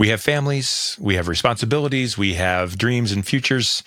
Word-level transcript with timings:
We 0.00 0.08
have 0.08 0.22
families, 0.22 0.96
we 0.98 1.16
have 1.16 1.28
responsibilities, 1.28 2.16
we 2.16 2.32
have 2.32 2.78
dreams 2.78 3.12
and 3.12 3.22
futures. 3.22 3.82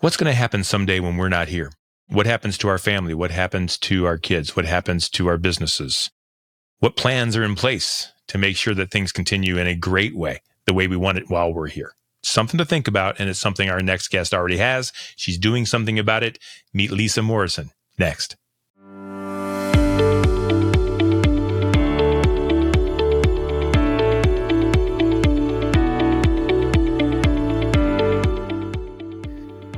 What's 0.00 0.16
going 0.16 0.26
to 0.26 0.36
happen 0.36 0.64
someday 0.64 0.98
when 0.98 1.16
we're 1.16 1.28
not 1.28 1.46
here? 1.46 1.70
What 2.08 2.26
happens 2.26 2.58
to 2.58 2.68
our 2.68 2.76
family? 2.76 3.14
What 3.14 3.30
happens 3.30 3.78
to 3.78 4.04
our 4.04 4.18
kids? 4.18 4.56
What 4.56 4.64
happens 4.64 5.08
to 5.10 5.28
our 5.28 5.38
businesses? 5.38 6.10
What 6.80 6.96
plans 6.96 7.36
are 7.36 7.44
in 7.44 7.54
place 7.54 8.10
to 8.26 8.36
make 8.36 8.56
sure 8.56 8.74
that 8.74 8.90
things 8.90 9.12
continue 9.12 9.56
in 9.56 9.68
a 9.68 9.76
great 9.76 10.16
way, 10.16 10.40
the 10.66 10.74
way 10.74 10.88
we 10.88 10.96
want 10.96 11.18
it 11.18 11.30
while 11.30 11.54
we're 11.54 11.68
here? 11.68 11.92
Something 12.24 12.58
to 12.58 12.64
think 12.64 12.88
about, 12.88 13.20
and 13.20 13.30
it's 13.30 13.38
something 13.38 13.70
our 13.70 13.80
next 13.80 14.08
guest 14.08 14.34
already 14.34 14.56
has. 14.56 14.92
She's 15.14 15.38
doing 15.38 15.66
something 15.66 16.00
about 16.00 16.24
it. 16.24 16.40
Meet 16.72 16.90
Lisa 16.90 17.22
Morrison 17.22 17.70
next. 17.96 18.34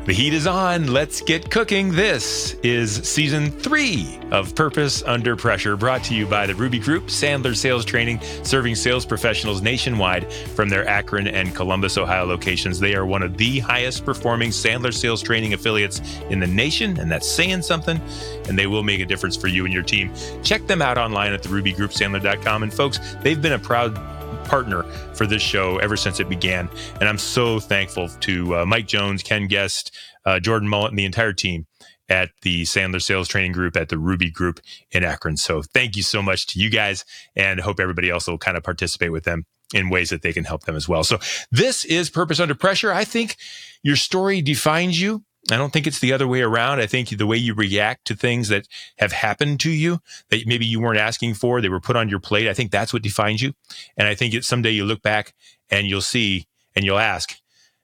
The 0.06 0.12
heat 0.12 0.34
is 0.34 0.46
on. 0.46 0.92
Let's 0.92 1.20
get 1.20 1.51
cooking. 1.51 1.91
This 1.91 2.55
is 2.62 3.02
season 3.02 3.51
three 3.51 4.20
of 4.30 4.55
Purpose 4.55 5.02
Under 5.02 5.34
Pressure, 5.34 5.77
brought 5.77 6.05
to 6.05 6.15
you 6.15 6.27
by 6.27 6.46
the 6.46 6.55
Ruby 6.55 6.79
Group, 6.79 7.06
Sandler 7.06 7.56
Sales 7.56 7.84
Training, 7.84 8.20
serving 8.45 8.77
sales 8.77 9.05
professionals 9.05 9.62
nationwide 9.62 10.32
from 10.55 10.69
their 10.69 10.87
Akron 10.87 11.27
and 11.27 11.52
Columbus, 11.56 11.98
Ohio 11.98 12.24
locations. 12.24 12.79
They 12.79 12.95
are 12.95 13.05
one 13.05 13.24
of 13.24 13.37
the 13.37 13.59
highest 13.59 14.05
performing 14.05 14.51
Sandler 14.51 14.95
Sales 14.95 15.23
Training 15.23 15.55
affiliates 15.55 16.01
in 16.30 16.38
the 16.38 16.46
nation, 16.46 17.01
and 17.01 17.10
that's 17.10 17.29
saying 17.29 17.62
something, 17.62 18.01
and 18.48 18.57
they 18.57 18.68
will 18.68 18.84
make 18.84 19.01
a 19.01 19.07
difference 19.07 19.34
for 19.34 19.48
you 19.48 19.65
and 19.65 19.74
your 19.74 19.82
team. 19.82 20.12
Check 20.45 20.68
them 20.68 20.82
out 20.82 20.98
online 20.98 21.32
at 21.32 21.43
the 21.43 21.48
rubygroupsandler.com. 21.48 22.62
And 22.62 22.73
folks, 22.73 23.01
they've 23.24 23.43
been 23.43 23.54
a 23.54 23.59
proud 23.59 24.15
partner 24.48 24.82
for 25.14 25.27
this 25.27 25.42
show 25.42 25.78
ever 25.78 25.96
since 25.96 26.20
it 26.20 26.28
began. 26.28 26.68
And 27.00 27.09
I'm 27.09 27.18
so 27.18 27.60
thankful 27.60 28.09
to 28.09 28.56
uh, 28.56 28.66
Mike 28.66 28.87
Jones, 28.87 29.23
Ken 29.23 29.46
Guest, 29.46 29.95
uh, 30.24 30.40
Jordan 30.40 30.68
Mullet, 30.68 30.90
and 30.90 30.98
the 30.98 31.04
entire 31.04 31.32
team 31.32 31.66
at 32.09 32.30
the 32.43 32.62
Sandler 32.62 33.02
Sales 33.02 33.29
Training 33.29 33.52
Group 33.52 33.76
at 33.76 33.88
the 33.88 33.98
Ruby 33.98 34.30
Group 34.30 34.60
in 34.93 35.04
Akron. 35.04 35.37
So 35.37 35.62
thank 35.62 35.96
you 35.96 36.02
so 36.02 36.23
much 36.23 36.46
to 36.48 36.60
you 36.60 36.70
guys 36.70 37.04
and 37.35 37.60
hope 37.60 37.80
everybody 37.80 38.10
else 38.10 38.29
will 38.29 38.38
kind 38.38 38.57
of 38.57 38.62
participate 38.62 39.12
with 39.12 39.24
them 39.24 39.45
in 39.74 39.90
ways 39.90 40.10
that 40.10 40.23
they 40.23 40.32
can 40.32 40.45
help 40.45 40.65
them 40.65 40.76
as 40.76 40.88
well. 40.88 41.02
So 41.02 41.18
this 41.51 41.85
is 41.85 42.09
Purpose 42.09 42.38
Under 42.38 42.54
Pressure. 42.54 42.92
I 42.92 43.04
think 43.04 43.37
your 43.82 43.96
story 43.96 44.40
defines 44.40 45.01
you. 45.01 45.24
I 45.50 45.56
don't 45.56 45.72
think 45.72 45.86
it's 45.86 46.00
the 46.00 46.12
other 46.12 46.26
way 46.26 46.40
around. 46.42 46.80
I 46.80 46.86
think 46.86 47.08
the 47.08 47.26
way 47.26 47.36
you 47.36 47.54
react 47.54 48.04
to 48.06 48.16
things 48.16 48.48
that 48.48 48.66
have 48.98 49.12
happened 49.12 49.60
to 49.60 49.70
you 49.70 50.00
that 50.30 50.46
maybe 50.46 50.66
you 50.66 50.80
weren't 50.80 50.98
asking 50.98 51.34
for, 51.34 51.60
they 51.60 51.68
were 51.68 51.80
put 51.80 51.94
on 51.96 52.08
your 52.08 52.18
plate. 52.18 52.48
I 52.48 52.54
think 52.54 52.72
that's 52.72 52.92
what 52.92 53.02
defines 53.02 53.42
you. 53.42 53.52
And 53.96 54.08
I 54.08 54.14
think 54.14 54.34
it, 54.34 54.44
someday 54.44 54.70
you 54.70 54.84
look 54.84 55.02
back 55.02 55.34
and 55.70 55.86
you'll 55.86 56.00
see 56.00 56.46
and 56.74 56.84
you'll 56.84 56.98
ask, 56.98 57.38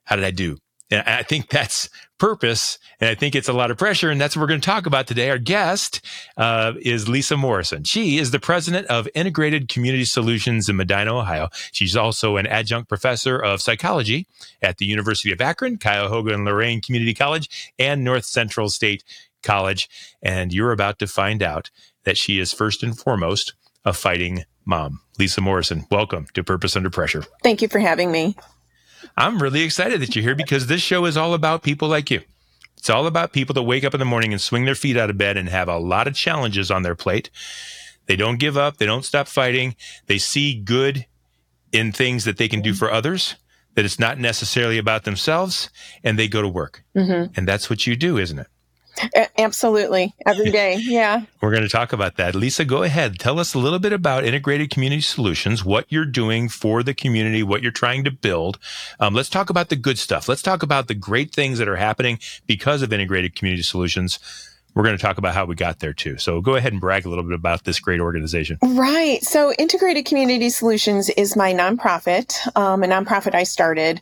how 0.05 0.17
did 0.17 0.25
I 0.25 0.33
do? 0.33 0.59
And 0.91 1.03
I 1.07 1.23
think 1.23 1.49
that's 1.49 1.89
purpose. 2.23 2.79
And 3.01 3.11
I 3.11 3.17
think 3.17 3.35
it's 3.35 3.49
a 3.49 3.53
lot 3.53 3.73
of 3.73 3.79
pressure. 3.79 4.09
And 4.09 4.21
that's 4.21 4.37
what 4.37 4.43
we're 4.43 4.47
going 4.47 4.61
to 4.61 4.65
talk 4.65 4.87
about 4.87 5.09
today. 5.09 5.29
Our 5.29 5.39
guest 5.39 6.01
uh, 6.37 6.75
is 6.81 7.09
Lisa 7.09 7.37
Morrison. 7.37 7.83
She 7.83 8.19
is 8.19 8.31
the 8.31 8.39
president 8.39 8.87
of 8.87 9.09
Integrated 9.13 9.69
Community 9.69 10.05
Solutions 10.05 10.69
in 10.69 10.77
Medina, 10.77 11.19
Ohio. 11.19 11.49
She's 11.73 11.97
also 11.97 12.37
an 12.37 12.47
adjunct 12.47 12.89
professor 12.89 13.37
of 13.37 13.61
psychology 13.61 14.29
at 14.63 14.79
the 14.79 14.87
University 14.87 15.33
of 15.33 15.41
Akron, 15.41 15.79
Cuyahoga 15.79 16.33
and 16.33 16.45
Lorain 16.45 16.81
Community 16.81 17.13
College, 17.13 17.73
and 17.77 18.05
North 18.05 18.25
Central 18.25 18.69
State 18.69 19.03
College. 19.43 19.91
And 20.23 20.53
you're 20.53 20.71
about 20.71 21.01
to 21.01 21.09
find 21.09 21.43
out 21.43 21.71
that 22.05 22.17
she 22.17 22.39
is 22.39 22.53
first 22.53 22.85
and 22.85 22.97
foremost 22.97 23.55
a 23.85 23.93
fighting 23.93 24.45
mom. 24.65 25.01
Lisa 25.19 25.41
Morrison, 25.41 25.87
welcome 25.91 26.29
to 26.35 26.45
Purpose 26.45 26.77
Under 26.77 26.89
Pressure. 26.89 27.25
Thank 27.43 27.63
you 27.63 27.67
for 27.67 27.81
having 27.81 28.13
me. 28.13 28.37
I'm 29.17 29.43
really 29.43 29.63
excited 29.63 30.01
that 30.01 30.15
you're 30.15 30.23
here 30.23 30.35
because 30.35 30.67
this 30.67 30.83
show 30.83 31.05
is 31.05 31.17
all 31.17 31.35
about 31.35 31.63
people 31.63 31.89
like 31.89 32.11
you. 32.11 32.23
It's 32.77 32.91
all 32.91 33.07
about 33.07 33.33
people 33.33 33.55
that 33.55 33.63
wake 33.63 33.85
up 33.85 33.95
in 33.95 34.01
the 34.01 34.05
morning 34.05 34.33
and 34.33 34.41
swing 34.41 34.65
their 34.65 34.75
feet 34.75 34.97
out 34.97 35.11
of 35.11 35.17
bed 35.17 35.37
and 35.37 35.49
have 35.49 35.69
a 35.69 35.79
lot 35.79 36.09
of 36.09 36.15
challenges 36.15 36.71
on 36.71 36.83
their 36.83 36.97
plate. 36.97 37.31
They 38.07 38.17
don't 38.17 38.39
give 38.39 38.57
up, 38.57 38.79
they 38.79 38.87
don't 38.87 39.05
stop 39.05 39.29
fighting. 39.29 39.77
They 40.07 40.19
see 40.19 40.61
good 40.61 41.07
in 41.71 41.93
things 41.93 42.25
that 42.25 42.37
they 42.39 42.49
can 42.49 42.61
do 42.61 42.75
for 42.75 42.91
others, 42.93 43.37
that 43.75 43.85
it's 43.85 43.99
not 43.99 44.19
necessarily 44.19 44.79
about 44.79 45.05
themselves, 45.05 45.71
and 46.03 46.19
they 46.19 46.29
go 46.29 46.43
to 46.43 46.49
work. 46.49 46.83
Mm-hmm. 46.97 47.33
And 47.37 47.47
that's 47.47 47.71
what 47.71 47.87
you 47.87 47.97
do, 47.97 48.19
isn't 48.19 48.39
it? 48.39 48.49
Absolutely. 49.39 50.15
Every 50.27 50.51
day. 50.51 50.77
Yeah. 50.81 51.25
We're 51.41 51.51
going 51.51 51.63
to 51.63 51.69
talk 51.69 51.93
about 51.93 52.17
that. 52.17 52.35
Lisa, 52.35 52.65
go 52.65 52.83
ahead. 52.83 53.19
Tell 53.19 53.39
us 53.39 53.55
a 53.55 53.59
little 53.59 53.79
bit 53.79 53.93
about 53.93 54.25
Integrated 54.25 54.71
Community 54.71 55.03
Solutions, 55.03 55.65
what 55.65 55.87
you're 55.89 56.05
doing 56.05 56.49
for 56.49 56.83
the 56.83 56.95
community, 56.95 57.43
what 57.43 57.63
you're 57.63 57.73
trying 57.73 58.05
to 58.05 58.11
build. 58.11 58.59
Um, 59.01 59.15
let's 59.15 59.31
talk 59.31 59.51
about 59.51 59.69
the 59.69 59.77
good 59.77 59.99
stuff. 59.99 60.29
Let's 60.29 60.43
talk 60.43 60.63
about 60.63 60.89
the 60.89 60.95
great 60.95 61.35
things 61.35 61.59
that 61.59 61.69
are 61.69 61.77
happening 61.77 62.19
because 62.47 62.83
of 62.83 62.93
Integrated 62.93 63.35
Community 63.35 63.63
Solutions. 63.63 64.19
We're 64.75 64.85
going 64.85 64.97
to 64.97 65.03
talk 65.03 65.19
about 65.19 65.35
how 65.35 65.45
we 65.45 65.55
got 65.55 65.81
there 65.81 65.93
too. 65.93 66.17
So 66.17 66.41
go 66.41 66.55
ahead 66.55 66.73
and 66.73 66.81
brag 66.81 67.05
a 67.05 67.09
little 67.09 67.25
bit 67.25 67.35
about 67.35 67.65
this 67.65 67.79
great 67.79 68.01
organization. 68.01 68.59
Right. 68.63 69.23
So 69.23 69.53
Integrated 69.53 70.07
Community 70.07 70.49
Solutions 70.49 71.11
is 71.11 71.37
my 71.37 71.53
nonprofit, 71.53 72.35
um, 72.57 72.83
a 72.83 72.87
nonprofit 72.87 73.35
I 73.35 73.43
started. 73.43 74.01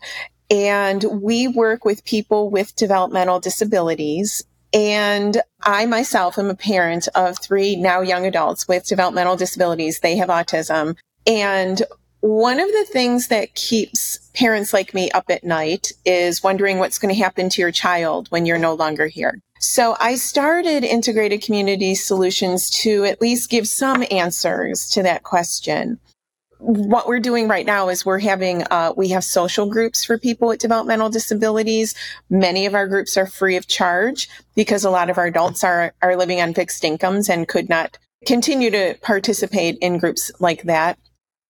And 0.49 1.05
we 1.05 1.49
work 1.49 1.85
with 1.85 2.05
people 2.05 2.51
with 2.51 2.75
developmental 2.75 3.41
disabilities 3.41 4.43
and 4.73 5.41
I 5.63 5.87
myself 5.87 6.39
am 6.39 6.51
a 6.51 6.55
parent 6.55 7.09
of 7.15 7.39
three 7.39 7.77
now 7.77 8.01
young 8.01 8.27
adults 8.27 8.69
with 8.69 8.87
developmental 8.87 9.37
disabilities. 9.37 10.01
They 10.01 10.17
have 10.17 10.29
autism. 10.29 10.97
And 11.27 11.83
one 12.21 12.61
of 12.61 12.69
the 12.69 12.87
things 12.91 13.29
that 13.29 13.55
keeps 13.55 14.19
parents 14.35 14.73
like 14.73 14.95
me 14.95 15.11
up 15.11 15.31
at 15.31 15.43
night 15.43 15.93
is 16.05 16.43
wondering 16.43 16.79
what's 16.79 16.99
going 16.99 17.15
to 17.15 17.21
happen 17.21 17.49
to 17.49 17.63
your 17.63 17.73
child 17.73 18.29
when 18.29 18.47
you're 18.47 18.59
no 18.59 18.75
longer 18.75 19.07
here. 19.07 19.39
So 19.59 19.97
I 20.01 20.15
started 20.15 20.85
integrated 20.85 21.43
community 21.43 21.95
solutions 21.95 22.71
to 22.83 23.05
at 23.05 23.21
least 23.21 23.51
give 23.51 23.67
some 23.67 24.05
answers 24.11 24.89
to 24.91 25.03
that 25.03 25.23
question 25.23 25.99
what 26.61 27.07
we're 27.07 27.21
doing 27.21 27.49
right 27.49 27.65
now 27.65 27.89
is 27.89 28.05
we're 28.05 28.19
having 28.19 28.65
uh, 28.71 28.93
we 28.97 29.09
have 29.09 29.25
social 29.25 29.67
groups 29.67 30.05
for 30.05 30.19
people 30.19 30.49
with 30.49 30.61
developmental 30.61 31.09
disabilities. 31.09 31.95
Many 32.29 32.67
of 32.67 32.75
our 32.75 32.87
groups 32.87 33.17
are 33.17 33.27
free 33.27 33.57
of 33.57 33.67
charge 33.67 34.29
because 34.55 34.85
a 34.85 34.91
lot 34.91 35.11
of 35.11 35.19
our 35.19 35.27
adults 35.27 35.65
are 35.65 35.95
are 36.03 36.17
living 36.17 36.41
on 36.41 36.55
fixed 36.55 36.85
incomes 36.85 37.29
and 37.29 37.49
could 37.49 37.69
not 37.69 37.99
continue 38.27 38.71
to 38.71 38.95
participate 39.01 39.79
in 39.81 39.99
groups 39.99 40.31
like 40.39 40.65
that 40.65 40.99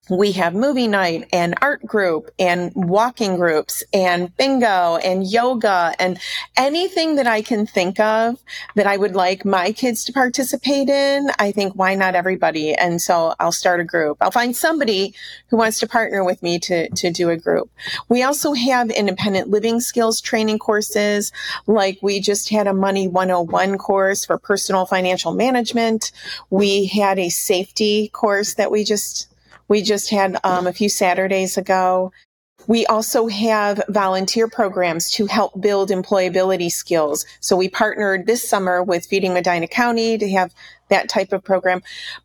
we 0.09 0.33
have 0.33 0.55
movie 0.55 0.89
night 0.89 1.29
and 1.33 1.55
art 1.63 1.85
group 1.87 2.31
and 2.39 2.73
walking 2.75 3.37
groups 3.37 3.85
and 3.93 4.35
bingo 4.37 4.97
and 4.97 5.31
yoga 5.31 5.95
and 5.99 6.19
anything 6.57 7.17
that 7.17 7.27
I 7.27 7.43
can 7.43 7.67
think 7.67 8.01
of 8.01 8.37
that 8.75 8.87
I 8.87 8.97
would 8.97 9.15
like 9.15 9.45
my 9.45 9.73
kids 9.73 10.05
to 10.05 10.13
participate 10.13 10.89
in. 10.89 11.31
I 11.39 11.53
think 11.53 11.75
why 11.75 11.95
not 11.95 12.15
everybody? 12.15 12.75
And 12.75 13.01
so 13.01 13.35
I'll 13.39 13.53
start 13.53 13.81
a 13.81 13.85
group. 13.85 14.17
I'll 14.21 14.31
find 14.33 14.57
somebody 14.57 15.15
who 15.49 15.57
wants 15.57 15.79
to 15.81 15.89
partner 15.89 16.25
with 16.25 16.43
me 16.43 16.59
to, 16.61 16.89
to 16.89 17.11
do 17.11 17.31
a 17.31 17.37
group. 17.37 17.71
We 18.09 18.23
also 18.23 18.53
have 18.55 18.91
independent 18.91 19.49
living 19.49 19.81
skills 19.81 20.21
training 20.21 20.59
courses. 20.59 21.31
Like 21.67 21.99
we 22.03 22.21
just 22.21 22.49
had 22.49 22.67
a 22.67 22.75
money 22.75 23.07
101 23.07 23.79
course 23.79 24.25
for 24.25 24.39
personal 24.39 24.87
financial 24.87 25.33
management. 25.33 26.11
We 26.49 26.87
had 26.87 27.19
a 27.19 27.29
safety 27.29 28.09
course 28.09 28.55
that 28.55 28.71
we 28.71 28.83
just 28.83 29.30
we 29.71 29.81
just 29.81 30.11
had 30.11 30.37
um, 30.45 30.67
a 30.67 30.73
few 30.73 30.91
Saturdays 30.91 31.57
ago. 31.57 32.13
We 32.67 32.85
also 32.87 33.29
have 33.29 33.83
volunteer 33.89 34.49
programs 34.49 35.11
to 35.13 35.27
help 35.27 35.59
build 35.61 35.89
employability 35.89 36.71
skills. 36.71 37.25
So 37.39 37.57
we 37.57 37.69
partnered 37.69 38.27
this 38.27 38.47
summer 38.47 38.83
with 38.83 39.07
Feeding 39.07 39.33
Medina 39.33 39.67
County 39.67 40.19
to 40.19 40.29
have 40.31 40.53
that 40.89 41.09
type 41.09 41.33
of 41.33 41.45
program. 41.45 41.83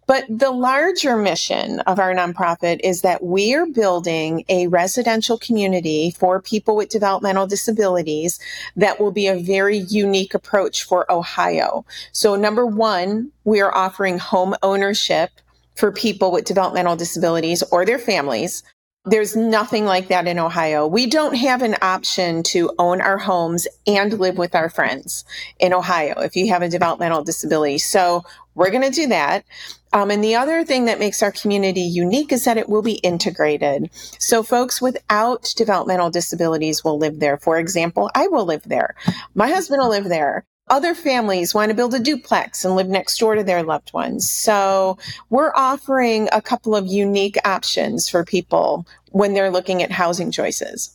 But 0.08 0.26
the 0.28 0.52
larger 0.52 1.16
mission 1.16 1.82
of 1.82 2.00
our 2.00 2.14
nonprofit 2.14 2.80
is 2.84 3.02
that 3.02 3.24
we 3.24 3.54
are 3.54 3.68
building 3.68 4.44
a 4.50 4.68
residential 4.68 5.38
community 5.38 6.12
for 6.18 6.42
people 6.42 6.76
with 6.76 6.90
developmental 6.90 7.46
disabilities 7.46 8.40
that 8.76 9.00
will 9.00 9.12
be 9.12 9.28
a 9.28 9.40
very 9.40 9.78
unique 9.78 10.34
approach 10.34 10.84
for 10.84 11.10
Ohio. 11.12 11.86
So 12.12 12.36
number 12.36 12.66
one, 12.66 13.32
we 13.44 13.62
are 13.62 13.74
offering 13.74 14.18
home 14.18 14.56
ownership 14.64 15.30
for 15.76 15.92
people 15.92 16.32
with 16.32 16.46
developmental 16.46 16.96
disabilities 16.96 17.64
or 17.72 17.86
their 17.86 18.00
families. 18.00 18.64
There's 19.08 19.36
nothing 19.36 19.86
like 19.86 20.08
that 20.08 20.28
in 20.28 20.40
Ohio. 20.40 20.88
We 20.88 21.06
don't 21.06 21.36
have 21.36 21.62
an 21.62 21.76
option 21.82 22.42
to 22.44 22.74
own 22.80 23.02
our 23.02 23.20
homes 23.20 23.68
and 23.86 24.18
live 24.18 24.38
with 24.38 24.56
our 24.56 24.68
friends 24.68 25.26
in 25.60 25.74
Ohio 25.74 26.22
if 26.22 26.36
you 26.36 26.50
have 26.50 26.64
a 26.64 26.70
developmental 26.70 27.24
disability. 27.24 27.78
So 27.78 28.24
we're 28.56 28.72
going 28.72 28.82
to 28.82 28.90
do 28.90 29.08
that. 29.08 29.46
Um, 29.94 30.10
and 30.10 30.24
the 30.24 30.36
other 30.36 30.64
thing 30.64 30.86
that 30.86 31.00
makes 31.00 31.22
our 31.22 31.32
community 31.32 31.82
unique 31.82 32.32
is 32.32 32.46
that 32.46 32.58
it 32.58 32.68
will 32.68 32.82
be 32.82 32.96
integrated. 32.96 33.92
So 33.94 34.42
folks 34.42 34.82
without 34.82 35.54
developmental 35.56 36.10
disabilities 36.10 36.84
will 36.84 36.98
live 36.98 37.20
there. 37.20 37.38
For 37.38 37.60
example, 37.60 38.10
I 38.16 38.28
will 38.28 38.46
live 38.46 38.64
there. 38.64 38.96
My 39.36 39.50
husband 39.50 39.82
will 39.82 39.90
live 39.90 40.06
there 40.06 40.46
other 40.68 40.96
families 40.96 41.54
want 41.54 41.70
to 41.70 41.76
build 41.76 41.94
a 41.94 42.00
duplex 42.00 42.66
and 42.66 42.76
live 42.76 42.88
next 42.88 43.18
door 43.20 43.36
to 43.36 43.44
their 43.44 43.64
loved 43.64 43.94
ones. 43.94 44.30
So 44.30 44.98
we're 45.30 45.54
offering 45.56 46.28
a 46.32 46.42
couple 46.42 46.76
of 46.76 46.88
unique 46.88 47.38
options 47.46 48.10
for 48.10 48.24
people 48.24 48.88
when 49.12 49.34
they're 49.34 49.52
looking 49.52 49.84
at 49.84 49.92
housing 49.92 50.32
choices. 50.32 50.92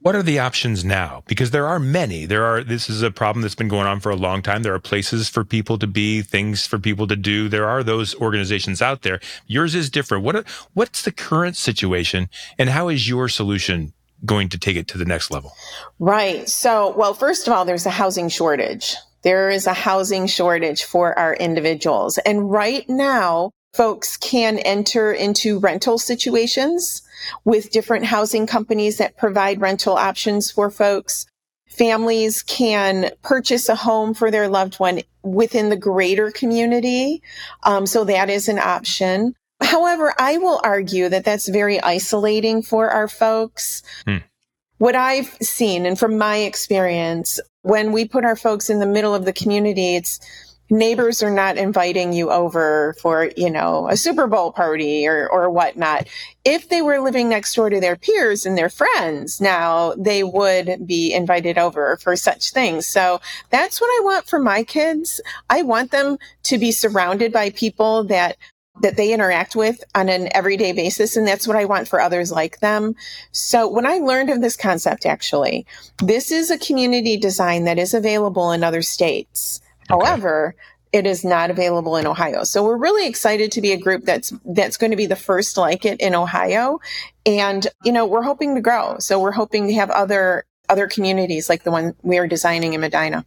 What 0.00 0.14
are 0.14 0.22
the 0.22 0.38
options 0.38 0.84
now? 0.84 1.24
Because 1.26 1.50
there 1.50 1.66
are 1.66 1.80
many. 1.80 2.24
There 2.24 2.44
are, 2.44 2.62
this 2.62 2.88
is 2.88 3.02
a 3.02 3.10
problem 3.10 3.42
that's 3.42 3.56
been 3.56 3.66
going 3.68 3.88
on 3.88 3.98
for 3.98 4.10
a 4.10 4.16
long 4.16 4.42
time. 4.42 4.62
There 4.62 4.74
are 4.74 4.78
places 4.78 5.28
for 5.28 5.44
people 5.44 5.76
to 5.78 5.88
be, 5.88 6.22
things 6.22 6.66
for 6.66 6.78
people 6.78 7.08
to 7.08 7.16
do. 7.16 7.48
There 7.48 7.66
are 7.66 7.82
those 7.82 8.14
organizations 8.14 8.80
out 8.80 9.02
there. 9.02 9.18
Yours 9.48 9.74
is 9.74 9.90
different. 9.90 10.22
What, 10.22 10.46
what's 10.72 11.02
the 11.02 11.10
current 11.10 11.56
situation 11.56 12.28
and 12.58 12.70
how 12.70 12.88
is 12.88 13.08
your 13.08 13.28
solution 13.28 13.92
going 14.24 14.48
to 14.50 14.58
take 14.58 14.76
it 14.76 14.88
to 14.88 14.98
the 14.98 15.04
next 15.04 15.30
level? 15.30 15.52
Right. 15.98 16.48
So, 16.48 16.94
well, 16.96 17.14
first 17.14 17.46
of 17.46 17.52
all, 17.52 17.64
there's 17.64 17.86
a 17.86 17.90
housing 17.90 18.28
shortage. 18.28 18.96
There 19.22 19.50
is 19.50 19.66
a 19.66 19.74
housing 19.74 20.26
shortage 20.26 20.84
for 20.84 21.18
our 21.18 21.34
individuals. 21.34 22.18
And 22.18 22.50
right 22.50 22.88
now, 22.88 23.50
folks 23.74 24.16
can 24.16 24.58
enter 24.58 25.12
into 25.12 25.58
rental 25.58 25.98
situations 25.98 27.02
with 27.44 27.70
different 27.70 28.04
housing 28.04 28.46
companies 28.46 28.98
that 28.98 29.16
provide 29.16 29.60
rental 29.60 29.96
options 29.96 30.50
for 30.50 30.70
folks. 30.70 31.26
Families 31.68 32.42
can 32.42 33.10
purchase 33.22 33.68
a 33.68 33.74
home 33.74 34.14
for 34.14 34.30
their 34.30 34.48
loved 34.48 34.76
one 34.76 35.02
within 35.22 35.68
the 35.68 35.76
greater 35.76 36.30
community. 36.30 37.22
Um, 37.62 37.86
so 37.86 38.04
that 38.04 38.30
is 38.30 38.48
an 38.48 38.58
option. 38.58 39.34
However, 39.68 40.14
I 40.18 40.38
will 40.38 40.62
argue 40.64 41.10
that 41.10 41.26
that's 41.26 41.46
very 41.46 41.78
isolating 41.82 42.62
for 42.62 42.88
our 42.88 43.06
folks. 43.06 43.82
Hmm. 44.06 44.16
What 44.78 44.96
I've 44.96 45.36
seen 45.42 45.84
and 45.84 45.98
from 45.98 46.16
my 46.16 46.38
experience, 46.38 47.38
when 47.62 47.92
we 47.92 48.08
put 48.08 48.24
our 48.24 48.34
folks 48.36 48.70
in 48.70 48.78
the 48.78 48.86
middle 48.86 49.14
of 49.14 49.26
the 49.26 49.32
community, 49.34 49.96
it's 49.96 50.20
neighbors 50.70 51.22
are 51.22 51.30
not 51.30 51.58
inviting 51.58 52.14
you 52.14 52.30
over 52.30 52.94
for, 53.02 53.30
you 53.36 53.50
know, 53.50 53.86
a 53.90 53.96
Super 53.98 54.26
Bowl 54.26 54.52
party 54.52 55.06
or, 55.06 55.28
or 55.28 55.50
whatnot. 55.50 56.08
If 56.46 56.70
they 56.70 56.80
were 56.80 57.00
living 57.00 57.28
next 57.28 57.54
door 57.54 57.68
to 57.68 57.78
their 57.78 57.96
peers 57.96 58.46
and 58.46 58.56
their 58.56 58.70
friends, 58.70 59.38
now 59.38 59.92
they 59.98 60.22
would 60.22 60.86
be 60.86 61.12
invited 61.12 61.58
over 61.58 61.98
for 61.98 62.16
such 62.16 62.52
things. 62.52 62.86
So 62.86 63.20
that's 63.50 63.82
what 63.82 63.88
I 63.88 64.00
want 64.02 64.28
for 64.28 64.38
my 64.38 64.64
kids. 64.64 65.20
I 65.50 65.60
want 65.60 65.90
them 65.90 66.16
to 66.44 66.56
be 66.56 66.72
surrounded 66.72 67.34
by 67.34 67.50
people 67.50 68.04
that 68.04 68.38
that 68.82 68.96
they 68.96 69.12
interact 69.12 69.56
with 69.56 69.82
on 69.94 70.08
an 70.08 70.28
everyday 70.34 70.72
basis. 70.72 71.16
And 71.16 71.26
that's 71.26 71.46
what 71.46 71.56
I 71.56 71.64
want 71.64 71.88
for 71.88 72.00
others 72.00 72.30
like 72.30 72.60
them. 72.60 72.94
So 73.32 73.68
when 73.68 73.86
I 73.86 73.98
learned 73.98 74.30
of 74.30 74.40
this 74.40 74.56
concept, 74.56 75.06
actually, 75.06 75.66
this 76.02 76.30
is 76.30 76.50
a 76.50 76.58
community 76.58 77.16
design 77.16 77.64
that 77.64 77.78
is 77.78 77.94
available 77.94 78.52
in 78.52 78.62
other 78.62 78.82
states. 78.82 79.60
Okay. 79.90 80.06
However, 80.06 80.54
it 80.92 81.06
is 81.06 81.24
not 81.24 81.50
available 81.50 81.96
in 81.96 82.06
Ohio. 82.06 82.44
So 82.44 82.64
we're 82.64 82.76
really 82.76 83.06
excited 83.06 83.52
to 83.52 83.60
be 83.60 83.72
a 83.72 83.76
group 83.76 84.04
that's 84.04 84.32
that's 84.44 84.76
going 84.76 84.90
to 84.90 84.96
be 84.96 85.06
the 85.06 85.16
first 85.16 85.56
like 85.56 85.84
it 85.84 86.00
in 86.00 86.14
Ohio 86.14 86.80
and 87.26 87.66
you 87.84 87.92
know, 87.92 88.06
we're 88.06 88.22
hoping 88.22 88.54
to 88.54 88.60
grow. 88.60 88.96
So 88.98 89.20
we're 89.20 89.32
hoping 89.32 89.66
to 89.66 89.74
have 89.74 89.90
other 89.90 90.46
other 90.68 90.86
communities 90.86 91.48
like 91.48 91.62
the 91.62 91.70
one 91.70 91.94
we 92.02 92.18
are 92.18 92.26
designing 92.26 92.74
in 92.74 92.80
Medina. 92.80 93.24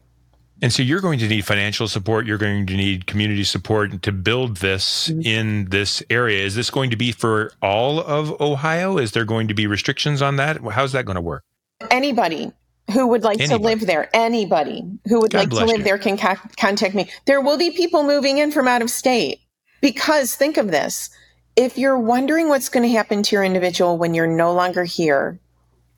And 0.61 0.71
so 0.71 0.83
you're 0.83 1.01
going 1.01 1.17
to 1.19 1.27
need 1.27 1.45
financial 1.45 1.87
support. 1.87 2.27
You're 2.27 2.37
going 2.37 2.67
to 2.67 2.75
need 2.75 3.07
community 3.07 3.43
support 3.43 4.03
to 4.03 4.11
build 4.11 4.57
this 4.57 5.09
mm-hmm. 5.09 5.21
in 5.21 5.65
this 5.65 6.03
area. 6.09 6.45
Is 6.45 6.55
this 6.55 6.69
going 6.69 6.91
to 6.91 6.95
be 6.95 7.11
for 7.11 7.51
all 7.61 7.99
of 7.99 8.39
Ohio? 8.39 8.97
Is 8.97 9.13
there 9.13 9.25
going 9.25 9.47
to 9.47 9.53
be 9.55 9.65
restrictions 9.65 10.21
on 10.21 10.35
that? 10.35 10.61
How's 10.61 10.91
that 10.91 11.05
going 11.05 11.15
to 11.15 11.21
work? 11.21 11.43
Anybody 11.89 12.51
who 12.93 13.07
would 13.07 13.23
like 13.23 13.39
Anybody. 13.39 13.57
to 13.57 13.63
live 13.63 13.87
there. 13.87 14.09
Anybody 14.13 14.83
who 15.07 15.21
would 15.21 15.31
God 15.31 15.39
like 15.39 15.49
to 15.49 15.65
live 15.65 15.79
you. 15.79 15.83
there 15.83 15.97
can 15.97 16.17
ca- 16.17 16.41
contact 16.57 16.93
me. 16.93 17.09
There 17.25 17.41
will 17.41 17.57
be 17.57 17.71
people 17.71 18.03
moving 18.03 18.37
in 18.37 18.51
from 18.51 18.67
out 18.67 18.81
of 18.81 18.89
state 18.89 19.39
because 19.81 20.35
think 20.35 20.57
of 20.57 20.71
this. 20.71 21.09
If 21.55 21.77
you're 21.77 21.99
wondering 21.99 22.49
what's 22.49 22.69
going 22.69 22.83
to 22.83 22.95
happen 22.95 23.23
to 23.23 23.35
your 23.35 23.43
individual 23.43 23.97
when 23.97 24.13
you're 24.13 24.27
no 24.27 24.53
longer 24.53 24.83
here, 24.83 25.39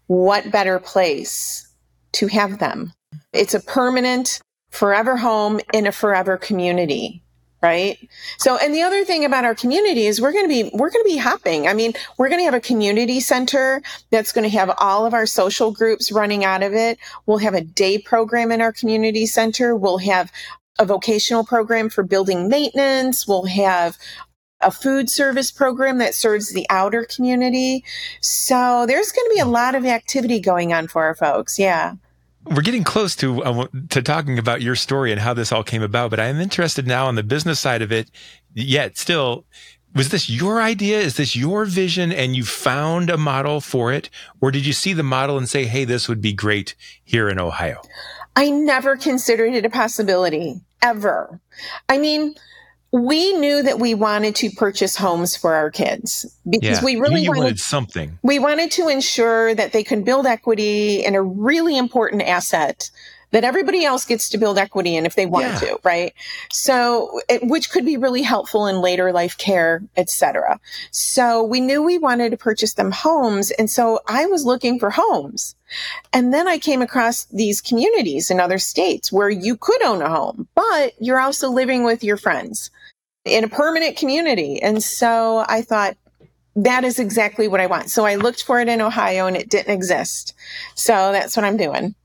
what 0.08 0.52
better 0.52 0.80
place 0.80 1.68
to 2.14 2.28
have 2.28 2.60
them? 2.60 2.94
It's 3.32 3.54
a 3.54 3.60
permanent, 3.60 4.42
forever 4.74 5.16
home 5.16 5.60
in 5.72 5.88
a 5.88 5.92
forever 5.92 6.38
community 6.38 7.24
right? 7.62 7.98
So, 8.40 8.58
and 8.58 8.76
the 8.76 8.82
other 8.82 9.06
thing 9.06 9.24
about 9.24 9.46
our 9.46 9.56
community 9.56 10.06
is 10.06 10.20
we're 10.20 10.34
going 10.34 10.44
to 10.44 10.50
be, 10.50 10.70
we're 10.74 10.90
going 10.90 11.06
to 11.06 11.10
be 11.10 11.18
hopping. 11.18 11.66
I 11.66 11.74
mean, 11.74 11.94
we're 12.18 12.28
going 12.28 12.42
to 12.42 12.44
have 12.44 12.54
a 12.54 12.60
community 12.60 13.22
center 13.22 13.82
that's 14.12 14.34
going 14.34 14.44
to 14.44 14.58
have 14.58 14.76
all 14.80 15.06
of 15.06 15.14
our 15.14 15.26
social 15.26 15.72
groups 15.72 16.12
running 16.12 16.44
out 16.44 16.62
of 16.62 16.74
it. 16.74 17.00
We'll 17.26 17.38
have 17.38 17.54
a 17.54 17.62
day 17.62 18.00
program 18.00 18.52
in 18.52 18.60
our 18.60 18.74
community 18.74 19.26
center. 19.26 19.78
We'll 19.78 20.00
have 20.00 20.30
a 20.78 20.86
vocational 20.86 21.46
program 21.46 21.90
for 21.90 22.04
building 22.04 22.50
maintenance. 22.50 23.26
We'll 23.26 23.46
have 23.46 23.98
a 24.60 24.70
food 24.70 25.10
service 25.10 25.50
program 25.50 26.00
that 26.00 26.16
serves 26.16 26.52
the 26.52 26.66
outer 26.70 27.06
community. 27.06 27.86
So 28.20 28.86
there's 28.86 29.14
going 29.14 29.30
to 29.30 29.36
be 29.36 29.40
a 29.40 29.46
lot 29.46 29.76
of 29.76 29.86
activity 29.86 30.42
going 30.42 30.74
on 30.74 30.90
for 30.90 31.06
our 31.06 31.16
folks. 31.16 31.58
Yeah. 31.58 31.96
We're 32.46 32.62
getting 32.62 32.84
close 32.84 33.16
to 33.18 33.44
uh, 33.44 33.68
to 33.90 34.02
talking 34.02 34.38
about 34.38 34.62
your 34.62 34.76
story 34.76 35.12
and 35.12 35.22
how 35.22 35.34
this 35.34 35.52
all 35.52 35.64
came 35.64 35.82
about, 35.82 36.10
but 36.10 36.20
I 36.20 36.26
am 36.26 36.40
interested 36.40 36.86
now 36.86 37.08
on 37.08 37.16
the 37.16 37.24
business 37.24 37.60
side 37.60 37.82
of 37.82 37.92
it. 37.92 38.10
Yet, 38.54 38.98
still, 38.98 39.46
was 39.96 40.10
this 40.10 40.30
your 40.30 40.62
idea? 40.62 41.00
Is 41.00 41.18
this 41.18 41.36
your 41.36 41.66
vision, 41.66 42.12
and 42.12 42.36
you 42.36 42.44
found 42.44 43.10
a 43.10 43.18
model 43.18 43.62
for 43.62 43.94
it, 43.94 44.10
or 44.42 44.52
did 44.52 44.66
you 44.66 44.74
see 44.74 44.94
the 44.94 45.04
model 45.04 45.38
and 45.38 45.48
say, 45.48 45.66
"Hey, 45.66 45.86
this 45.86 46.10
would 46.10 46.22
be 46.22 46.34
great 46.34 46.76
here 47.04 47.30
in 47.30 47.40
Ohio"? 47.40 47.82
I 48.36 48.50
never 48.50 48.98
considered 48.98 49.54
it 49.54 49.66
a 49.66 49.70
possibility 49.70 50.62
ever. 50.82 51.40
I 51.88 51.98
mean, 51.98 52.36
we 52.94 53.34
knew 53.34 53.64
that 53.64 53.80
we 53.80 53.96
wanted 53.96 54.36
to 54.36 54.52
purchase 54.52 54.96
homes 54.96 55.36
for 55.36 55.56
our 55.56 55.72
kids 55.72 56.28
because 56.48 56.78
yeah, 56.78 56.86
we 56.86 56.96
really 56.96 57.28
wanted, 57.28 57.42
wanted, 57.42 57.60
something. 57.60 58.20
We 58.22 58.38
wanted 58.38 58.70
to 58.72 58.88
ensure 58.88 59.56
that 59.56 59.74
they 59.74 59.84
could 59.84 60.06
build 60.06 60.28
equity 60.28 61.04
in 61.04 61.16
a 61.16 61.22
really 61.24 61.76
important 61.76 62.22
asset 62.22 62.92
that 63.32 63.44
everybody 63.44 63.84
else 63.84 64.06
gets 64.06 64.30
to 64.30 64.38
build 64.38 64.60
equity 64.60 64.96
in 64.96 65.08
if 65.08 65.16
they 65.16 65.26
want 65.26 65.46
yeah. 65.46 65.60
to, 65.60 65.80
right? 65.84 66.14
So, 66.52 67.20
it, 67.28 67.44
which 67.48 67.72
could 67.72 67.84
be 67.84 67.98
really 67.98 68.22
helpful 68.22 68.68
in 68.68 68.80
later 68.80 69.12
life 69.12 69.40
care, 69.40 69.82
etc. 69.98 70.60
So 70.92 71.42
we 71.44 71.62
knew 71.62 71.82
we 71.82 71.98
wanted 71.98 72.30
to 72.30 72.38
purchase 72.38 72.76
them 72.76 72.92
homes. 72.92 73.50
And 73.50 73.72
so 73.72 74.02
I 74.08 74.28
was 74.28 74.46
looking 74.46 74.78
for 74.78 74.92
homes. 74.92 75.56
And 76.14 76.32
then 76.32 76.48
I 76.48 76.60
came 76.60 76.84
across 76.84 77.26
these 77.26 77.60
communities 77.60 78.30
in 78.30 78.40
other 78.40 78.60
states 78.60 79.12
where 79.12 79.32
you 79.32 79.58
could 79.58 79.82
own 79.82 80.04
a 80.04 80.10
home, 80.10 80.48
but 80.54 80.94
you're 81.00 81.20
also 81.20 81.50
living 81.50 81.84
with 81.84 82.04
your 82.04 82.18
friends 82.18 82.70
in 83.26 83.44
a 83.44 83.48
permanent 83.48 83.98
community. 83.98 84.62
And 84.62 84.84
so 84.84 85.46
I 85.48 85.62
thought, 85.62 85.98
that 86.56 86.84
is 86.84 87.00
exactly 87.00 87.48
what 87.48 87.60
I 87.60 87.66
want. 87.66 87.90
So 87.90 88.06
I 88.06 88.16
looked 88.16 88.44
for 88.44 88.60
it 88.60 88.68
in 88.68 88.80
Ohio 88.80 89.26
and 89.26 89.36
it 89.36 89.50
didn't 89.50 89.74
exist. 89.74 90.36
So 90.76 91.12
that's 91.12 91.36
what 91.36 91.46
I'm 91.46 91.58
doing. 91.58 91.96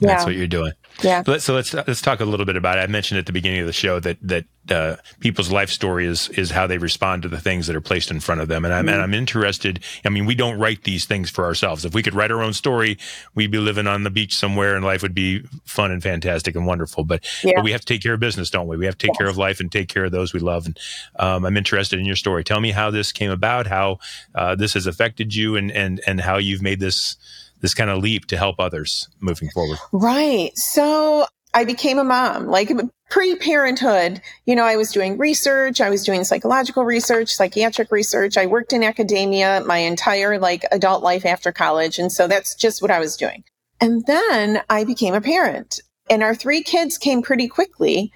That's 0.00 0.22
yeah. 0.22 0.24
what 0.24 0.36
you're 0.36 0.46
doing. 0.46 0.72
Yeah. 1.02 1.22
So 1.38 1.54
let's 1.54 1.72
let's 1.74 2.02
talk 2.02 2.20
a 2.20 2.24
little 2.24 2.46
bit 2.46 2.56
about 2.56 2.78
it. 2.78 2.82
I 2.82 2.86
mentioned 2.86 3.18
at 3.18 3.26
the 3.26 3.32
beginning 3.32 3.60
of 3.60 3.66
the 3.66 3.72
show 3.72 4.00
that 4.00 4.18
that 4.22 4.44
uh, 4.70 4.96
people's 5.20 5.50
life 5.50 5.70
story 5.70 6.06
is 6.06 6.28
is 6.30 6.50
how 6.50 6.66
they 6.66 6.78
respond 6.78 7.22
to 7.22 7.28
the 7.28 7.40
things 7.40 7.66
that 7.66 7.76
are 7.76 7.80
placed 7.80 8.10
in 8.10 8.20
front 8.20 8.40
of 8.40 8.48
them, 8.48 8.64
and 8.64 8.74
I'm 8.74 8.86
mm-hmm. 8.86 8.94
and 8.94 9.02
I'm 9.02 9.14
interested. 9.14 9.80
I 10.04 10.08
mean, 10.08 10.26
we 10.26 10.34
don't 10.34 10.58
write 10.58 10.84
these 10.84 11.04
things 11.04 11.30
for 11.30 11.44
ourselves. 11.44 11.84
If 11.84 11.94
we 11.94 12.02
could 12.02 12.14
write 12.14 12.30
our 12.30 12.42
own 12.42 12.52
story, 12.52 12.98
we'd 13.34 13.50
be 13.50 13.58
living 13.58 13.86
on 13.86 14.02
the 14.02 14.10
beach 14.10 14.36
somewhere, 14.36 14.74
and 14.74 14.84
life 14.84 15.02
would 15.02 15.14
be 15.14 15.42
fun 15.64 15.90
and 15.90 16.02
fantastic 16.02 16.56
and 16.56 16.66
wonderful. 16.66 17.04
But, 17.04 17.24
yeah. 17.42 17.52
but 17.56 17.64
we 17.64 17.72
have 17.72 17.80
to 17.82 17.86
take 17.86 18.02
care 18.02 18.14
of 18.14 18.20
business, 18.20 18.50
don't 18.50 18.66
we? 18.66 18.76
We 18.76 18.86
have 18.86 18.98
to 18.98 19.06
take 19.06 19.14
yes. 19.14 19.18
care 19.18 19.28
of 19.28 19.38
life 19.38 19.60
and 19.60 19.70
take 19.70 19.88
care 19.88 20.04
of 20.04 20.12
those 20.12 20.32
we 20.32 20.40
love. 20.40 20.66
And 20.66 20.78
um, 21.18 21.44
I'm 21.44 21.56
interested 21.56 21.98
in 21.98 22.04
your 22.04 22.16
story. 22.16 22.44
Tell 22.44 22.60
me 22.60 22.72
how 22.72 22.90
this 22.90 23.12
came 23.12 23.30
about, 23.30 23.66
how 23.66 23.98
uh, 24.34 24.54
this 24.54 24.74
has 24.74 24.86
affected 24.86 25.34
you, 25.34 25.56
and 25.56 25.70
and 25.70 26.00
and 26.06 26.20
how 26.20 26.38
you've 26.38 26.62
made 26.62 26.80
this 26.80 27.16
this 27.60 27.74
kind 27.74 27.90
of 27.90 27.98
leap 27.98 28.26
to 28.26 28.36
help 28.36 28.56
others 28.58 29.08
moving 29.20 29.50
forward? 29.50 29.78
Right. 29.92 30.56
So 30.56 31.26
I 31.54 31.64
became 31.64 31.98
a 31.98 32.04
mom, 32.04 32.46
like 32.46 32.70
pre 33.10 33.36
parenthood. 33.36 34.20
You 34.44 34.54
know, 34.54 34.64
I 34.64 34.76
was 34.76 34.92
doing 34.92 35.18
research. 35.18 35.80
I 35.80 35.90
was 35.90 36.04
doing 36.04 36.24
psychological 36.24 36.84
research, 36.84 37.30
psychiatric 37.30 37.90
research. 37.90 38.36
I 38.36 38.46
worked 38.46 38.72
in 38.72 38.84
academia 38.84 39.62
my 39.66 39.78
entire 39.78 40.38
like 40.38 40.64
adult 40.70 41.02
life 41.02 41.24
after 41.24 41.52
college. 41.52 41.98
And 41.98 42.12
so 42.12 42.26
that's 42.26 42.54
just 42.54 42.82
what 42.82 42.90
I 42.90 42.98
was 42.98 43.16
doing. 43.16 43.44
And 43.80 44.04
then 44.06 44.60
I 44.68 44.84
became 44.84 45.14
a 45.14 45.20
parent 45.20 45.80
and 46.10 46.22
our 46.22 46.34
three 46.34 46.62
kids 46.62 46.98
came 46.98 47.22
pretty 47.22 47.48
quickly. 47.48 48.12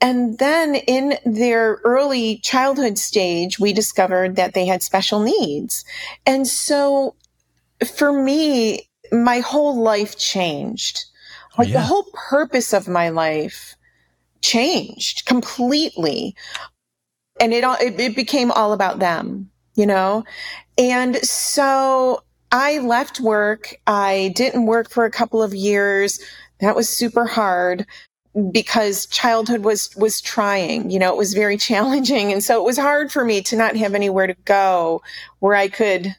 And 0.00 0.38
then 0.38 0.76
in 0.76 1.18
their 1.24 1.80
early 1.84 2.38
childhood 2.38 2.98
stage, 2.98 3.58
we 3.58 3.72
discovered 3.72 4.36
that 4.36 4.54
they 4.54 4.66
had 4.66 4.82
special 4.82 5.20
needs. 5.20 5.84
And 6.24 6.46
so 6.46 7.16
for 7.86 8.12
me, 8.12 8.88
my 9.12 9.40
whole 9.40 9.80
life 9.80 10.18
changed. 10.18 11.04
Like 11.56 11.68
oh, 11.68 11.70
yeah. 11.70 11.80
the 11.80 11.86
whole 11.86 12.06
purpose 12.12 12.72
of 12.72 12.88
my 12.88 13.08
life 13.08 13.76
changed 14.42 15.26
completely. 15.26 16.36
And 17.40 17.52
it 17.52 17.64
all, 17.64 17.76
it, 17.80 17.98
it 17.98 18.16
became 18.16 18.50
all 18.50 18.72
about 18.72 18.98
them, 18.98 19.50
you 19.74 19.86
know? 19.86 20.24
And 20.76 21.16
so 21.16 22.22
I 22.52 22.78
left 22.78 23.20
work. 23.20 23.76
I 23.86 24.32
didn't 24.34 24.66
work 24.66 24.90
for 24.90 25.04
a 25.04 25.10
couple 25.10 25.42
of 25.42 25.54
years. 25.54 26.20
That 26.60 26.76
was 26.76 26.88
super 26.88 27.26
hard 27.26 27.86
because 28.52 29.06
childhood 29.06 29.64
was 29.64 29.90
was 29.96 30.20
trying 30.20 30.90
you 30.90 30.98
know 30.98 31.10
it 31.10 31.16
was 31.16 31.34
very 31.34 31.56
challenging 31.68 32.30
and 32.32 32.44
so 32.44 32.60
it 32.60 32.64
was 32.64 32.76
hard 32.76 33.10
for 33.10 33.24
me 33.24 33.40
to 33.40 33.56
not 33.56 33.74
have 33.74 33.94
anywhere 33.94 34.26
to 34.26 34.36
go 34.44 35.02
where 35.40 35.54
i 35.54 35.66
could 35.66 36.14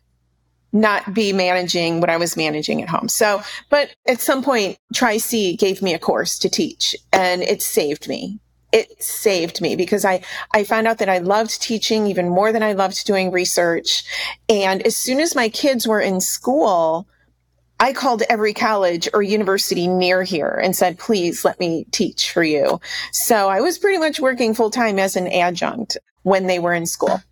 not 0.71 1.13
be 1.13 1.33
managing 1.33 1.99
what 1.99 2.09
I 2.09 2.17
was 2.17 2.37
managing 2.37 2.81
at 2.81 2.89
home. 2.89 3.09
So, 3.09 3.41
but 3.69 3.95
at 4.07 4.21
some 4.21 4.43
point, 4.43 4.77
Tri-C 4.93 5.55
gave 5.55 5.81
me 5.81 5.93
a 5.93 5.99
course 5.99 6.37
to 6.39 6.49
teach 6.49 6.95
and 7.11 7.41
it 7.41 7.61
saved 7.61 8.07
me. 8.07 8.39
It 8.71 9.01
saved 9.01 9.61
me 9.61 9.75
because 9.75 10.05
I, 10.05 10.21
I 10.53 10.63
found 10.63 10.87
out 10.87 10.99
that 10.99 11.09
I 11.09 11.17
loved 11.17 11.59
teaching 11.59 12.05
even 12.05 12.29
more 12.29 12.51
than 12.51 12.61
I 12.61 12.73
loved 12.73 13.03
doing 13.05 13.31
research. 13.31 14.03
And 14.47 14.83
as 14.83 14.95
soon 14.95 15.19
as 15.19 15.35
my 15.35 15.49
kids 15.49 15.87
were 15.87 16.01
in 16.01 16.21
school, 16.21 17.07
I 17.79 17.93
called 17.93 18.23
every 18.29 18.53
college 18.53 19.09
or 19.13 19.23
university 19.23 19.87
near 19.87 20.21
here 20.21 20.59
and 20.61 20.75
said, 20.75 20.99
please 20.99 21.43
let 21.43 21.59
me 21.59 21.85
teach 21.91 22.31
for 22.31 22.43
you. 22.43 22.79
So 23.11 23.49
I 23.49 23.61
was 23.61 23.79
pretty 23.79 23.97
much 23.97 24.19
working 24.19 24.53
full 24.53 24.69
time 24.69 24.99
as 24.99 25.15
an 25.15 25.27
adjunct 25.27 25.97
when 26.23 26.45
they 26.45 26.59
were 26.59 26.73
in 26.73 26.85
school. 26.85 27.23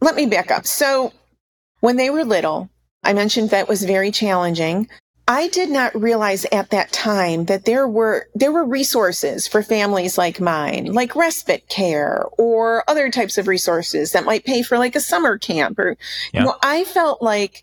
Let 0.00 0.14
me 0.14 0.26
back 0.26 0.50
up. 0.50 0.66
So 0.66 1.12
when 1.80 1.96
they 1.96 2.10
were 2.10 2.24
little, 2.24 2.70
I 3.02 3.12
mentioned 3.12 3.50
that 3.50 3.68
was 3.68 3.84
very 3.84 4.10
challenging. 4.10 4.88
I 5.26 5.48
did 5.48 5.68
not 5.68 5.94
realize 5.94 6.46
at 6.46 6.70
that 6.70 6.90
time 6.90 7.44
that 7.46 7.66
there 7.66 7.86
were 7.86 8.28
there 8.34 8.50
were 8.50 8.64
resources 8.64 9.46
for 9.46 9.62
families 9.62 10.16
like 10.16 10.40
mine, 10.40 10.86
like 10.86 11.14
respite 11.14 11.68
care 11.68 12.24
or 12.38 12.82
other 12.88 13.10
types 13.10 13.36
of 13.36 13.46
resources 13.46 14.12
that 14.12 14.24
might 14.24 14.46
pay 14.46 14.62
for 14.62 14.78
like 14.78 14.96
a 14.96 15.00
summer 15.00 15.36
camp 15.36 15.78
or 15.78 15.98
yeah. 16.32 16.40
you 16.40 16.46
know, 16.46 16.56
I 16.62 16.84
felt 16.84 17.20
like 17.20 17.62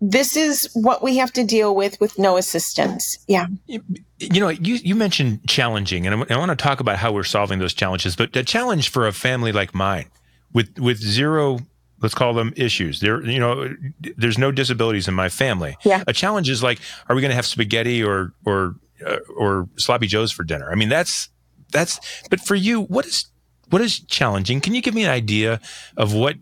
this 0.00 0.36
is 0.36 0.70
what 0.72 1.02
we 1.02 1.16
have 1.18 1.32
to 1.32 1.44
deal 1.44 1.74
with 1.74 2.00
with 2.00 2.18
no 2.18 2.36
assistance. 2.36 3.18
Yeah. 3.26 3.46
You, 3.66 3.82
you 4.18 4.40
know, 4.40 4.48
you, 4.48 4.76
you 4.76 4.94
mentioned 4.94 5.46
challenging, 5.48 6.06
and 6.06 6.14
I, 6.14 6.34
I 6.34 6.38
want 6.38 6.50
to 6.50 6.56
talk 6.56 6.80
about 6.80 6.98
how 6.98 7.12
we're 7.12 7.24
solving 7.24 7.58
those 7.58 7.74
challenges. 7.74 8.16
But 8.16 8.32
the 8.32 8.42
challenge 8.42 8.88
for 8.88 9.06
a 9.06 9.12
family 9.12 9.52
like 9.52 9.74
mine, 9.74 10.06
with 10.52 10.78
with 10.78 10.98
zero, 10.98 11.58
let's 12.02 12.14
call 12.14 12.34
them 12.34 12.52
issues. 12.56 13.00
There, 13.00 13.22
you 13.22 13.38
know, 13.38 13.74
there's 14.16 14.38
no 14.38 14.50
disabilities 14.50 15.08
in 15.08 15.14
my 15.14 15.28
family. 15.28 15.76
Yeah. 15.84 16.04
A 16.06 16.12
challenge 16.12 16.48
is 16.48 16.62
like, 16.62 16.80
are 17.08 17.14
we 17.14 17.22
going 17.22 17.30
to 17.30 17.36
have 17.36 17.46
spaghetti 17.46 18.02
or 18.02 18.32
or 18.44 18.76
uh, 19.06 19.18
or 19.36 19.68
sloppy 19.76 20.06
joes 20.06 20.32
for 20.32 20.44
dinner? 20.44 20.70
I 20.70 20.74
mean, 20.74 20.88
that's 20.88 21.28
that's. 21.72 22.00
But 22.28 22.40
for 22.40 22.54
you, 22.54 22.82
what 22.82 23.06
is 23.06 23.30
what 23.70 23.82
is 23.82 24.00
challenging? 24.00 24.60
Can 24.60 24.74
you 24.74 24.82
give 24.82 24.94
me 24.94 25.04
an 25.04 25.10
idea 25.10 25.60
of 25.96 26.12
what 26.14 26.36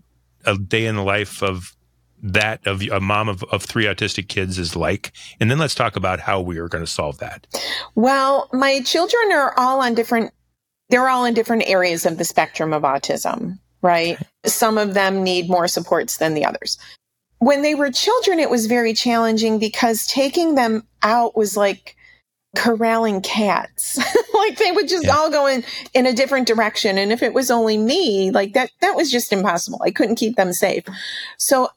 a 0.45 0.57
day 0.57 0.87
in 0.87 0.97
the 0.97 1.03
life 1.03 1.43
of 1.43 1.77
that 2.23 2.67
of 2.67 2.83
a 2.83 3.01
mom 3.01 3.29
of, 3.29 3.45
of 3.45 3.63
three 3.63 3.85
autistic 3.85 4.29
kids 4.29 4.59
is 4.59 4.75
like 4.75 5.13
and 5.39 5.51
then 5.51 5.59
let's 5.59 5.75
talk 5.75 5.95
about 5.95 6.19
how 6.19 6.41
we 6.41 6.59
are 6.59 6.69
going 6.69 6.85
to 6.85 6.91
solve 6.91 7.19
that 7.19 7.47
well 7.95 8.49
my 8.53 8.81
children 8.81 9.31
are 9.31 9.57
all 9.57 9.81
on 9.81 9.95
different 9.95 10.33
they're 10.89 11.09
all 11.09 11.25
in 11.25 11.35
different 11.35 11.63
areas 11.67 12.07
of 12.07 12.19
the 12.19 12.25
spectrum 12.25 12.73
of 12.73 12.83
autism 12.83 13.59
right 13.83 14.19
some 14.55 14.79
of 14.79 14.95
them 14.95 15.23
need 15.23 15.49
more 15.49 15.69
supports 15.69 16.19
than 16.19 16.35
the 16.35 16.45
others 16.45 16.79
when 17.39 17.63
they 17.63 17.75
were 17.75 17.91
children 17.91 18.39
it 18.39 18.51
was 18.51 18.67
very 18.67 18.93
challenging 18.93 19.59
because 19.59 20.07
taking 20.07 20.55
them 20.55 20.87
out 21.03 21.37
was 21.37 21.57
like 21.57 21.97
corralling 22.57 23.21
cats 23.21 23.99
like 24.35 24.59
they 24.59 24.73
would 24.73 24.89
just 24.89 25.05
yeah. 25.05 25.15
all 25.15 25.31
go 25.31 25.47
in 25.47 25.63
in 25.95 26.07
a 26.07 26.15
different 26.15 26.47
direction 26.47 26.99
and 26.99 27.13
if 27.13 27.23
it 27.23 27.35
was 27.35 27.51
only 27.51 27.77
me 27.77 28.31
like 28.31 28.55
that 28.55 28.71
that 28.81 28.97
was 28.97 29.13
just 29.13 29.33
impossible 29.33 29.81
i 29.85 29.91
couldn't 29.91 30.17
keep 30.17 30.37
them 30.37 30.53
safe 30.53 30.85
so 31.37 31.69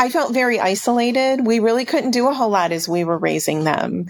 I 0.00 0.08
felt 0.08 0.32
very 0.32 0.58
isolated. 0.58 1.46
We 1.46 1.60
really 1.60 1.84
couldn't 1.84 2.12
do 2.12 2.26
a 2.26 2.32
whole 2.32 2.48
lot 2.48 2.72
as 2.72 2.88
we 2.88 3.04
were 3.04 3.18
raising 3.18 3.64
them. 3.64 4.06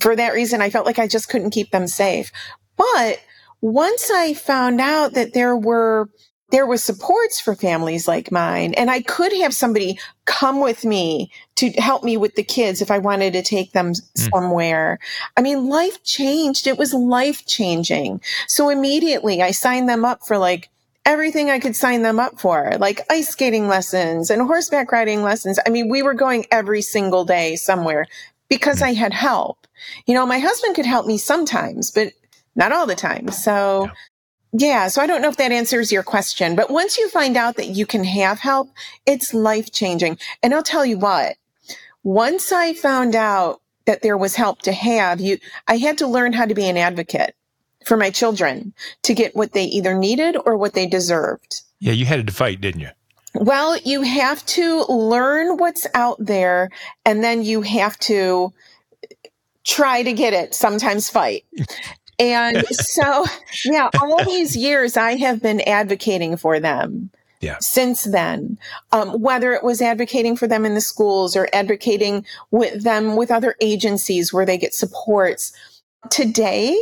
For 0.00 0.16
that 0.16 0.32
reason, 0.32 0.62
I 0.62 0.70
felt 0.70 0.86
like 0.86 0.98
I 0.98 1.06
just 1.06 1.28
couldn't 1.28 1.50
keep 1.50 1.72
them 1.72 1.86
safe. 1.86 2.32
But 2.78 3.20
once 3.60 4.10
I 4.10 4.32
found 4.32 4.80
out 4.80 5.12
that 5.12 5.34
there 5.34 5.54
were 5.54 6.08
there 6.50 6.66
was 6.66 6.82
supports 6.82 7.40
for 7.40 7.54
families 7.54 8.08
like 8.08 8.32
mine 8.32 8.74
and 8.74 8.90
I 8.90 9.02
could 9.02 9.32
have 9.34 9.54
somebody 9.54 9.98
come 10.24 10.60
with 10.60 10.84
me 10.84 11.30
to 11.56 11.70
help 11.72 12.02
me 12.02 12.16
with 12.16 12.34
the 12.34 12.42
kids 12.42 12.80
if 12.80 12.90
I 12.90 12.98
wanted 12.98 13.32
to 13.34 13.42
take 13.42 13.72
them 13.72 13.92
mm. 13.92 14.30
somewhere. 14.30 14.98
I 15.36 15.42
mean, 15.42 15.68
life 15.68 16.02
changed. 16.02 16.66
It 16.66 16.78
was 16.78 16.94
life 16.94 17.46
changing. 17.46 18.20
So 18.46 18.68
immediately 18.68 19.42
I 19.42 19.50
signed 19.50 19.88
them 19.88 20.04
up 20.04 20.26
for 20.26 20.38
like 20.38 20.70
everything 21.04 21.50
I 21.50 21.58
could 21.58 21.76
sign 21.76 22.02
them 22.02 22.20
up 22.20 22.40
for, 22.40 22.76
like 22.78 23.00
ice 23.10 23.28
skating 23.28 23.68
lessons 23.68 24.30
and 24.30 24.42
horseback 24.42 24.92
riding 24.92 25.22
lessons. 25.22 25.58
I 25.66 25.70
mean, 25.70 25.88
we 25.88 26.02
were 26.02 26.14
going 26.14 26.46
every 26.50 26.82
single 26.82 27.24
day 27.24 27.56
somewhere 27.56 28.06
because 28.48 28.82
I 28.82 28.92
had 28.92 29.12
help. 29.12 29.66
You 30.06 30.14
know, 30.14 30.26
my 30.26 30.38
husband 30.38 30.74
could 30.74 30.86
help 30.86 31.06
me 31.06 31.18
sometimes, 31.18 31.90
but 31.90 32.12
not 32.54 32.72
all 32.72 32.86
the 32.86 32.94
time. 32.94 33.30
So, 33.30 33.86
yeah. 33.86 33.92
Yeah, 34.52 34.88
so 34.88 35.00
I 35.00 35.06
don't 35.06 35.22
know 35.22 35.28
if 35.28 35.36
that 35.36 35.52
answers 35.52 35.92
your 35.92 36.02
question, 36.02 36.56
but 36.56 36.70
once 36.70 36.98
you 36.98 37.08
find 37.08 37.36
out 37.36 37.56
that 37.56 37.68
you 37.68 37.86
can 37.86 38.02
have 38.04 38.40
help, 38.40 38.70
it's 39.06 39.32
life 39.32 39.70
changing. 39.70 40.18
And 40.42 40.52
I'll 40.52 40.62
tell 40.62 40.84
you 40.84 40.98
what, 40.98 41.36
once 42.02 42.50
I 42.50 42.74
found 42.74 43.14
out 43.14 43.60
that 43.84 44.02
there 44.02 44.16
was 44.16 44.34
help 44.34 44.62
to 44.62 44.72
have, 44.72 45.20
you, 45.20 45.38
I 45.68 45.76
had 45.76 45.98
to 45.98 46.06
learn 46.06 46.32
how 46.32 46.46
to 46.46 46.54
be 46.54 46.68
an 46.68 46.76
advocate 46.76 47.34
for 47.84 47.96
my 47.96 48.10
children 48.10 48.74
to 49.02 49.14
get 49.14 49.36
what 49.36 49.52
they 49.52 49.64
either 49.64 49.94
needed 49.94 50.36
or 50.44 50.56
what 50.56 50.74
they 50.74 50.86
deserved. 50.86 51.62
Yeah, 51.78 51.92
you 51.92 52.04
had 52.04 52.26
to 52.26 52.32
fight, 52.32 52.60
didn't 52.60 52.80
you? 52.80 52.90
Well, 53.34 53.78
you 53.78 54.02
have 54.02 54.44
to 54.46 54.84
learn 54.88 55.56
what's 55.56 55.86
out 55.94 56.16
there 56.18 56.70
and 57.04 57.22
then 57.22 57.42
you 57.42 57.62
have 57.62 57.96
to 58.00 58.52
try 59.64 60.02
to 60.02 60.12
get 60.12 60.32
it, 60.32 60.54
sometimes 60.54 61.08
fight. 61.08 61.44
And 62.20 62.64
so, 62.68 63.24
yeah, 63.64 63.88
all 64.00 64.24
these 64.24 64.54
years 64.56 64.96
I 64.96 65.16
have 65.16 65.42
been 65.42 65.62
advocating 65.62 66.36
for 66.36 66.60
them. 66.60 67.10
Yeah. 67.40 67.56
Since 67.60 68.04
then, 68.04 68.58
um, 68.92 69.18
whether 69.20 69.54
it 69.54 69.64
was 69.64 69.80
advocating 69.80 70.36
for 70.36 70.46
them 70.46 70.66
in 70.66 70.74
the 70.74 70.82
schools 70.82 71.34
or 71.34 71.48
advocating 71.54 72.26
with 72.50 72.84
them 72.84 73.16
with 73.16 73.30
other 73.30 73.56
agencies 73.62 74.30
where 74.30 74.44
they 74.44 74.58
get 74.58 74.74
supports. 74.74 75.52
Today, 76.10 76.78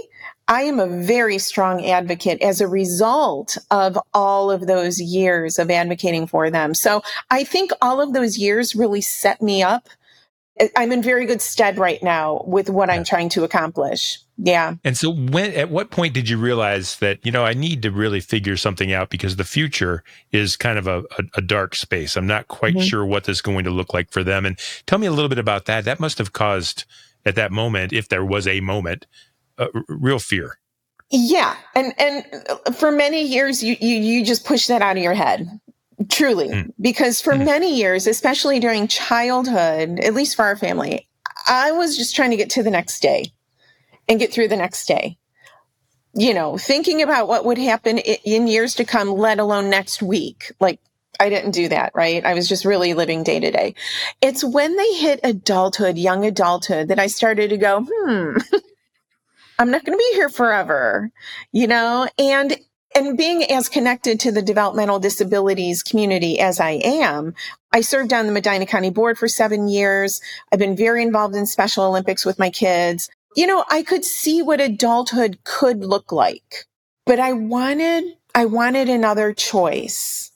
I 0.48 0.62
am 0.62 0.80
a 0.80 0.88
very 0.88 1.38
strong 1.38 1.86
advocate 1.86 2.40
as 2.42 2.60
a 2.60 2.66
result 2.66 3.58
of 3.70 3.98
all 4.14 4.50
of 4.50 4.66
those 4.66 5.00
years 5.00 5.58
of 5.58 5.70
advocating 5.70 6.26
for 6.26 6.50
them. 6.50 6.74
So 6.74 7.02
I 7.30 7.44
think 7.44 7.70
all 7.80 8.00
of 8.00 8.14
those 8.14 8.38
years 8.38 8.74
really 8.74 9.02
set 9.02 9.40
me 9.40 9.62
up. 9.62 9.88
I'm 10.76 10.92
in 10.92 11.02
very 11.02 11.26
good 11.26 11.40
stead 11.40 11.78
right 11.78 12.02
now 12.02 12.42
with 12.46 12.68
what 12.68 12.88
yeah. 12.88 12.96
I'm 12.96 13.04
trying 13.04 13.28
to 13.30 13.44
accomplish. 13.44 14.18
Yeah. 14.36 14.74
And 14.84 14.96
so 14.96 15.12
when 15.12 15.52
at 15.54 15.70
what 15.70 15.90
point 15.90 16.14
did 16.14 16.28
you 16.28 16.38
realize 16.38 16.96
that, 16.98 17.24
you 17.24 17.32
know, 17.32 17.44
I 17.44 17.54
need 17.54 17.82
to 17.82 17.90
really 17.90 18.20
figure 18.20 18.56
something 18.56 18.92
out 18.92 19.10
because 19.10 19.36
the 19.36 19.44
future 19.44 20.04
is 20.30 20.56
kind 20.56 20.78
of 20.78 20.86
a, 20.86 20.98
a, 21.18 21.24
a 21.36 21.40
dark 21.40 21.74
space. 21.74 22.16
I'm 22.16 22.26
not 22.26 22.48
quite 22.48 22.74
mm-hmm. 22.74 22.86
sure 22.86 23.04
what 23.04 23.24
this 23.24 23.38
is 23.38 23.42
going 23.42 23.64
to 23.64 23.70
look 23.70 23.92
like 23.92 24.10
for 24.10 24.22
them. 24.22 24.46
And 24.46 24.58
tell 24.86 24.98
me 24.98 25.06
a 25.06 25.12
little 25.12 25.28
bit 25.28 25.38
about 25.38 25.64
that. 25.66 25.84
That 25.84 25.98
must 25.98 26.18
have 26.18 26.32
caused 26.32 26.84
at 27.26 27.34
that 27.34 27.50
moment, 27.50 27.92
if 27.92 28.08
there 28.08 28.24
was 28.24 28.46
a 28.46 28.60
moment, 28.60 29.06
uh, 29.58 29.66
real 29.88 30.18
fear. 30.18 30.58
Yeah, 31.10 31.56
and 31.74 31.94
and 31.98 32.24
for 32.76 32.90
many 32.90 33.22
years, 33.22 33.62
you 33.62 33.76
you 33.80 33.96
you 33.96 34.24
just 34.24 34.44
push 34.44 34.66
that 34.66 34.82
out 34.82 34.98
of 34.98 35.02
your 35.02 35.14
head, 35.14 35.48
truly, 36.08 36.48
mm. 36.48 36.72
because 36.80 37.20
for 37.20 37.34
mm. 37.34 37.44
many 37.44 37.76
years, 37.76 38.06
especially 38.06 38.60
during 38.60 38.88
childhood, 38.88 40.00
at 40.00 40.14
least 40.14 40.36
for 40.36 40.44
our 40.44 40.56
family, 40.56 41.08
I 41.46 41.72
was 41.72 41.96
just 41.96 42.14
trying 42.14 42.30
to 42.30 42.36
get 42.36 42.50
to 42.50 42.62
the 42.62 42.70
next 42.70 43.00
day 43.00 43.32
and 44.08 44.18
get 44.18 44.32
through 44.32 44.48
the 44.48 44.56
next 44.56 44.86
day. 44.86 45.18
You 46.14 46.34
know, 46.34 46.58
thinking 46.58 47.02
about 47.02 47.28
what 47.28 47.44
would 47.44 47.58
happen 47.58 47.98
in 47.98 48.46
years 48.46 48.74
to 48.76 48.84
come, 48.84 49.10
let 49.10 49.38
alone 49.38 49.70
next 49.70 50.02
week. 50.02 50.52
Like 50.58 50.80
I 51.20 51.28
didn't 51.28 51.50
do 51.50 51.68
that, 51.68 51.92
right? 51.94 52.24
I 52.24 52.34
was 52.34 52.48
just 52.48 52.64
really 52.64 52.94
living 52.94 53.22
day 53.22 53.40
to 53.40 53.50
day. 53.50 53.74
It's 54.20 54.44
when 54.44 54.76
they 54.76 54.94
hit 54.94 55.20
adulthood, 55.22 55.98
young 55.98 56.24
adulthood, 56.24 56.88
that 56.88 56.98
I 56.98 57.08
started 57.08 57.50
to 57.50 57.56
go, 57.56 57.86
hmm, 57.88 58.38
I'm 59.58 59.70
not 59.70 59.84
going 59.84 59.98
to 59.98 60.04
be 60.10 60.14
here 60.14 60.28
forever, 60.28 61.10
you 61.52 61.66
know, 61.66 62.08
and 62.18 62.56
and 62.94 63.16
being 63.16 63.44
as 63.44 63.68
connected 63.68 64.20
to 64.20 64.32
the 64.32 64.42
developmental 64.42 64.98
disabilities 64.98 65.82
community 65.82 66.40
as 66.40 66.60
I 66.60 66.80
am, 66.82 67.34
I 67.72 67.82
served 67.82 68.12
on 68.12 68.26
the 68.26 68.32
Medina 68.32 68.66
County 68.66 68.90
board 68.90 69.18
for 69.18 69.28
seven 69.28 69.68
years. 69.68 70.20
I've 70.52 70.58
been 70.58 70.76
very 70.76 71.02
involved 71.02 71.36
in 71.36 71.46
Special 71.46 71.84
Olympics 71.84 72.24
with 72.24 72.38
my 72.38 72.50
kids. 72.50 73.08
You 73.36 73.46
know, 73.46 73.64
I 73.70 73.82
could 73.82 74.04
see 74.04 74.42
what 74.42 74.60
adulthood 74.60 75.38
could 75.44 75.84
look 75.84 76.12
like, 76.12 76.66
but 77.04 77.20
I 77.20 77.32
wanted, 77.32 78.04
I 78.34 78.46
wanted 78.46 78.88
another 78.88 79.32
choice. 79.32 80.32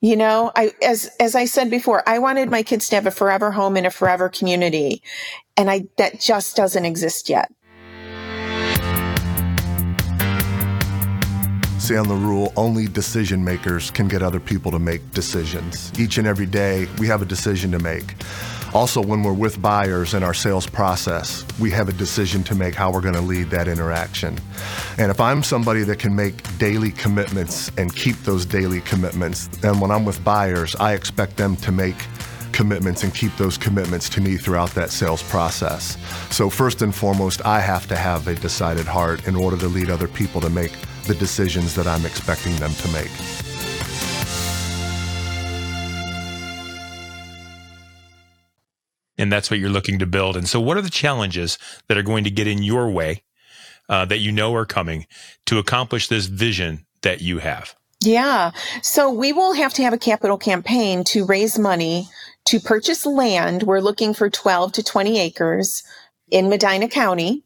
You 0.00 0.16
know, 0.16 0.52
I, 0.54 0.72
as, 0.82 1.10
as 1.18 1.34
I 1.34 1.46
said 1.46 1.70
before, 1.70 2.06
I 2.06 2.18
wanted 2.18 2.50
my 2.50 2.62
kids 2.62 2.88
to 2.88 2.96
have 2.96 3.06
a 3.06 3.10
forever 3.10 3.50
home 3.50 3.76
in 3.76 3.86
a 3.86 3.90
forever 3.90 4.28
community. 4.28 5.02
And 5.56 5.70
I, 5.70 5.86
that 5.96 6.20
just 6.20 6.56
doesn't 6.56 6.84
exist 6.84 7.28
yet. 7.28 7.50
On 11.94 12.08
the 12.08 12.14
rule 12.14 12.52
only 12.56 12.86
decision 12.86 13.44
makers 13.44 13.90
can 13.92 14.08
get 14.08 14.22
other 14.22 14.40
people 14.40 14.72
to 14.72 14.78
make 14.78 15.08
decisions. 15.12 15.92
Each 15.98 16.18
and 16.18 16.26
every 16.26 16.46
day, 16.46 16.88
we 16.98 17.06
have 17.06 17.22
a 17.22 17.24
decision 17.24 17.70
to 17.72 17.78
make. 17.78 18.14
Also, 18.74 19.00
when 19.00 19.22
we're 19.22 19.32
with 19.32 19.62
buyers 19.62 20.12
in 20.12 20.24
our 20.24 20.34
sales 20.34 20.66
process, 20.66 21.46
we 21.60 21.70
have 21.70 21.88
a 21.88 21.92
decision 21.92 22.42
to 22.44 22.54
make 22.54 22.74
how 22.74 22.90
we're 22.90 23.00
going 23.00 23.14
to 23.14 23.20
lead 23.20 23.50
that 23.50 23.68
interaction. 23.68 24.36
And 24.98 25.10
if 25.10 25.20
I'm 25.20 25.42
somebody 25.42 25.82
that 25.84 25.98
can 25.98 26.16
make 26.16 26.58
daily 26.58 26.90
commitments 26.90 27.70
and 27.78 27.94
keep 27.94 28.16
those 28.24 28.44
daily 28.44 28.80
commitments, 28.80 29.46
then 29.58 29.78
when 29.78 29.90
I'm 29.90 30.04
with 30.04 30.22
buyers, 30.24 30.74
I 30.76 30.94
expect 30.94 31.36
them 31.36 31.54
to 31.56 31.70
make 31.70 31.96
commitments 32.50 33.04
and 33.04 33.14
keep 33.14 33.36
those 33.36 33.56
commitments 33.58 34.08
to 34.08 34.20
me 34.20 34.36
throughout 34.36 34.70
that 34.70 34.90
sales 34.90 35.22
process. 35.22 35.96
So, 36.30 36.50
first 36.50 36.82
and 36.82 36.94
foremost, 36.94 37.44
I 37.44 37.60
have 37.60 37.86
to 37.88 37.96
have 37.96 38.26
a 38.26 38.34
decided 38.34 38.86
heart 38.86 39.28
in 39.28 39.36
order 39.36 39.56
to 39.58 39.68
lead 39.68 39.90
other 39.90 40.08
people 40.08 40.40
to 40.40 40.50
make 40.50 40.72
the 41.06 41.14
decisions 41.14 41.74
that 41.74 41.86
I'm 41.86 42.04
expecting 42.04 42.54
them 42.56 42.72
to 42.72 42.88
make. 42.88 43.10
And 49.18 49.32
that's 49.32 49.50
what 49.50 49.60
you're 49.60 49.70
looking 49.70 49.98
to 49.98 50.06
build. 50.06 50.36
And 50.36 50.48
so, 50.48 50.60
what 50.60 50.76
are 50.76 50.82
the 50.82 50.90
challenges 50.90 51.58
that 51.88 51.96
are 51.96 52.02
going 52.02 52.24
to 52.24 52.30
get 52.30 52.46
in 52.46 52.62
your 52.62 52.90
way 52.90 53.22
uh, 53.88 54.04
that 54.04 54.18
you 54.18 54.30
know 54.30 54.54
are 54.54 54.66
coming 54.66 55.06
to 55.46 55.58
accomplish 55.58 56.08
this 56.08 56.26
vision 56.26 56.86
that 57.02 57.22
you 57.22 57.38
have? 57.38 57.74
Yeah. 58.00 58.50
So 58.82 59.10
we 59.10 59.32
will 59.32 59.54
have 59.54 59.72
to 59.74 59.82
have 59.82 59.92
a 59.92 59.98
capital 59.98 60.36
campaign 60.36 61.02
to 61.04 61.24
raise 61.24 61.58
money 61.58 62.08
to 62.46 62.60
purchase 62.60 63.06
land. 63.06 63.62
We're 63.62 63.80
looking 63.80 64.14
for 64.14 64.28
12 64.28 64.72
to 64.72 64.82
20 64.82 65.18
acres 65.18 65.82
in 66.30 66.48
Medina 66.48 66.88
County. 66.88 67.42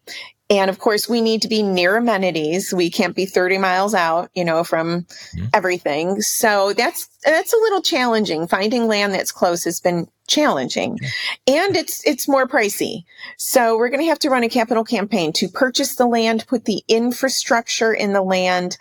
And 0.51 0.69
of 0.69 0.81
course, 0.81 1.09
we 1.09 1.21
need 1.21 1.43
to 1.43 1.49
be 1.49 1.63
near 1.63 1.97
amenities. 1.97 2.75
We 2.75 2.91
can't 2.91 3.15
be 3.15 3.25
30 3.25 3.59
miles 3.59 3.95
out, 3.95 4.31
you 4.35 4.45
know, 4.45 4.65
from 4.65 5.03
mm-hmm. 5.03 5.47
everything. 5.55 6.21
So 6.21 6.73
that's, 6.73 7.09
that's 7.25 7.53
a 7.53 7.57
little 7.57 7.83
challenging. 7.83 8.47
Finding 8.47 8.87
land 8.87 9.15
that's 9.15 9.33
close 9.33 9.65
has 9.65 9.81
been 9.81 10.09
challenging. 10.31 10.99
And 11.47 11.77
it's 11.77 12.07
it's 12.07 12.29
more 12.29 12.47
pricey. 12.47 13.05
So 13.37 13.77
we're 13.77 13.91
going 13.91 14.01
to 14.01 14.09
have 14.09 14.21
to 14.21 14.31
run 14.31 14.45
a 14.45 14.49
capital 14.49 14.85
campaign 14.85 15.33
to 15.35 15.49
purchase 15.49 15.97
the 15.97 16.07
land 16.07 16.47
put 16.47 16.65
the 16.65 16.83
infrastructure 16.89 17.93
in 17.93 18.13
the 18.13 18.23
land 18.23 18.79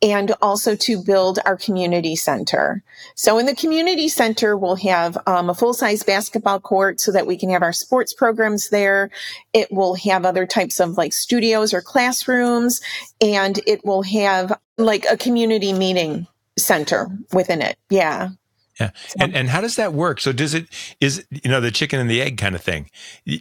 and 0.00 0.32
also 0.40 0.76
to 0.76 1.02
build 1.02 1.40
our 1.44 1.56
community 1.56 2.14
center. 2.14 2.84
So 3.16 3.38
in 3.38 3.46
the 3.46 3.56
community 3.56 4.08
center 4.08 4.56
we'll 4.56 4.76
have 4.76 5.18
um, 5.26 5.50
a 5.50 5.54
full-size 5.54 6.04
basketball 6.04 6.60
court 6.60 7.00
so 7.00 7.10
that 7.10 7.26
we 7.26 7.36
can 7.36 7.50
have 7.50 7.62
our 7.62 7.72
sports 7.72 8.14
programs 8.14 8.70
there. 8.70 9.10
It 9.52 9.72
will 9.72 9.96
have 9.96 10.24
other 10.24 10.46
types 10.46 10.78
of 10.78 10.96
like 10.96 11.12
studios 11.12 11.74
or 11.74 11.82
classrooms 11.82 12.80
and 13.20 13.58
it 13.66 13.84
will 13.84 14.02
have 14.02 14.58
like 14.78 15.04
a 15.10 15.16
community 15.16 15.72
meeting 15.72 16.28
center 16.58 17.08
within 17.32 17.62
it 17.62 17.78
yeah 17.90 18.28
yeah. 18.80 18.90
And 19.20 19.36
and 19.36 19.48
how 19.48 19.60
does 19.60 19.76
that 19.76 19.92
work? 19.92 20.20
So 20.20 20.32
does 20.32 20.54
it 20.54 20.66
is 21.00 21.24
you 21.30 21.50
know 21.50 21.60
the 21.60 21.70
chicken 21.70 22.00
and 22.00 22.10
the 22.10 22.22
egg 22.22 22.38
kind 22.38 22.54
of 22.54 22.62
thing? 22.62 22.90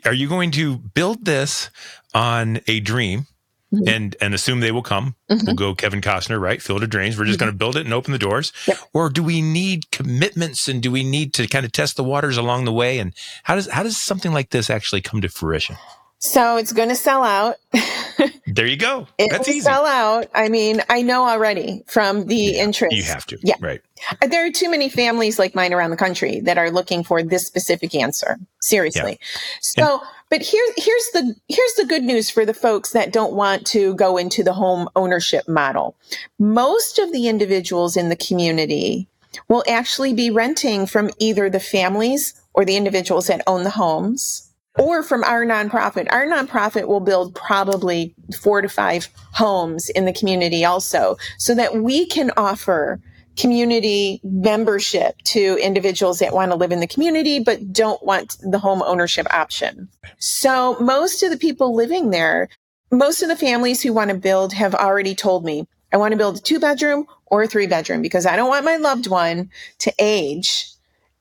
Are 0.05 0.13
you 0.13 0.27
going 0.27 0.51
to 0.51 0.77
build 0.77 1.25
this 1.25 1.69
on 2.13 2.59
a 2.67 2.79
dream 2.81 3.27
mm-hmm. 3.73 3.87
and 3.87 4.15
and 4.21 4.33
assume 4.33 4.59
they 4.59 4.71
will 4.71 4.83
come? 4.83 5.15
Mm-hmm. 5.29 5.45
We'll 5.45 5.55
go 5.55 5.73
Kevin 5.73 6.01
Costner, 6.01 6.39
right? 6.39 6.61
Field 6.61 6.83
of 6.83 6.89
Dreams. 6.89 7.17
We're 7.17 7.25
just 7.25 7.39
mm-hmm. 7.39 7.45
going 7.45 7.53
to 7.53 7.57
build 7.57 7.77
it 7.77 7.85
and 7.85 7.93
open 7.93 8.11
the 8.11 8.19
doors. 8.19 8.51
Yep. 8.67 8.77
Or 8.93 9.09
do 9.09 9.23
we 9.23 9.41
need 9.41 9.89
commitments 9.91 10.67
and 10.67 10.81
do 10.81 10.91
we 10.91 11.03
need 11.03 11.33
to 11.35 11.47
kind 11.47 11.65
of 11.65 11.71
test 11.71 11.95
the 11.95 12.03
waters 12.03 12.37
along 12.37 12.65
the 12.65 12.73
way? 12.73 12.99
And 12.99 13.13
how 13.43 13.55
does 13.55 13.69
how 13.69 13.83
does 13.83 14.01
something 14.01 14.33
like 14.33 14.49
this 14.49 14.69
actually 14.69 15.01
come 15.01 15.21
to 15.21 15.29
fruition? 15.29 15.77
So 16.23 16.57
it's 16.57 16.71
going 16.71 16.89
to 16.89 16.95
sell 16.95 17.23
out. 17.23 17.55
there 18.45 18.67
you 18.67 18.77
go. 18.77 19.07
It 19.17 19.31
That's 19.31 19.47
will 19.47 19.55
easy. 19.55 19.61
sell 19.61 19.87
out. 19.87 20.27
I 20.35 20.49
mean, 20.49 20.83
I 20.87 21.01
know 21.01 21.27
already 21.27 21.81
from 21.87 22.27
the 22.27 22.35
yeah, 22.35 22.63
interest. 22.63 22.95
You 22.95 23.01
have 23.03 23.25
to. 23.25 23.39
Yeah. 23.41 23.55
Right. 23.59 23.81
Uh, 24.21 24.27
there 24.27 24.45
are 24.45 24.51
too 24.51 24.69
many 24.69 24.87
families 24.87 25.39
like 25.39 25.55
mine 25.55 25.73
around 25.73 25.89
the 25.89 25.97
country 25.97 26.39
that 26.41 26.59
are 26.59 26.69
looking 26.69 27.03
for 27.03 27.23
this 27.23 27.47
specific 27.47 27.95
answer. 27.95 28.37
Seriously. 28.61 29.17
Yeah. 29.19 29.27
So, 29.61 29.99
and, 29.99 30.09
but 30.29 30.41
here, 30.43 30.63
here's 30.77 31.09
the, 31.13 31.35
here's 31.47 31.73
the 31.73 31.85
good 31.85 32.03
news 32.03 32.29
for 32.29 32.45
the 32.45 32.53
folks 32.53 32.91
that 32.91 33.11
don't 33.11 33.33
want 33.33 33.65
to 33.67 33.95
go 33.95 34.17
into 34.17 34.43
the 34.43 34.53
home 34.53 34.89
ownership 34.95 35.47
model. 35.47 35.95
Most 36.37 36.99
of 36.99 37.11
the 37.11 37.29
individuals 37.29 37.97
in 37.97 38.09
the 38.09 38.15
community 38.15 39.07
will 39.47 39.63
actually 39.67 40.13
be 40.13 40.29
renting 40.29 40.85
from 40.85 41.09
either 41.17 41.49
the 41.49 41.59
families 41.59 42.39
or 42.53 42.63
the 42.63 42.77
individuals 42.77 43.25
that 43.25 43.41
own 43.47 43.63
the 43.63 43.71
homes 43.71 44.50
or 44.77 45.03
from 45.03 45.23
our 45.23 45.45
nonprofit. 45.45 46.07
Our 46.11 46.25
nonprofit 46.25 46.87
will 46.87 46.99
build 46.99 47.35
probably 47.35 48.15
four 48.39 48.61
to 48.61 48.69
five 48.69 49.09
homes 49.33 49.89
in 49.89 50.05
the 50.05 50.13
community 50.13 50.63
also 50.63 51.17
so 51.37 51.53
that 51.55 51.75
we 51.75 52.05
can 52.05 52.31
offer 52.37 52.99
community 53.37 54.19
membership 54.23 55.15
to 55.23 55.57
individuals 55.61 56.19
that 56.19 56.33
want 56.33 56.51
to 56.51 56.57
live 56.57 56.71
in 56.71 56.79
the 56.79 56.87
community 56.87 57.39
but 57.39 57.71
don't 57.71 58.03
want 58.03 58.37
the 58.41 58.59
home 58.59 58.81
ownership 58.83 59.25
option. 59.33 59.89
So 60.19 60.77
most 60.79 61.23
of 61.23 61.31
the 61.31 61.37
people 61.37 61.73
living 61.73 62.09
there, 62.09 62.49
most 62.91 63.21
of 63.21 63.29
the 63.29 63.37
families 63.37 63.81
who 63.81 63.93
want 63.93 64.09
to 64.09 64.17
build 64.17 64.53
have 64.53 64.75
already 64.75 65.15
told 65.15 65.45
me, 65.45 65.65
I 65.93 65.97
want 65.97 66.11
to 66.11 66.17
build 66.17 66.37
a 66.37 66.41
two 66.41 66.59
bedroom 66.59 67.05
or 67.25 67.43
a 67.43 67.47
three 67.47 67.67
bedroom 67.67 68.01
because 68.01 68.25
I 68.25 68.35
don't 68.35 68.49
want 68.49 68.65
my 68.65 68.77
loved 68.77 69.07
one 69.07 69.49
to 69.79 69.93
age 69.99 70.67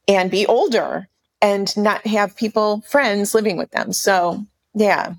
and 0.09 0.31
be 0.31 0.47
older 0.47 1.09
and 1.43 1.77
not 1.77 2.07
have 2.07 2.37
people, 2.37 2.83
friends 2.83 3.35
living 3.35 3.57
with 3.57 3.71
them. 3.71 3.93
So, 3.93 4.45
yeah. 4.75 5.15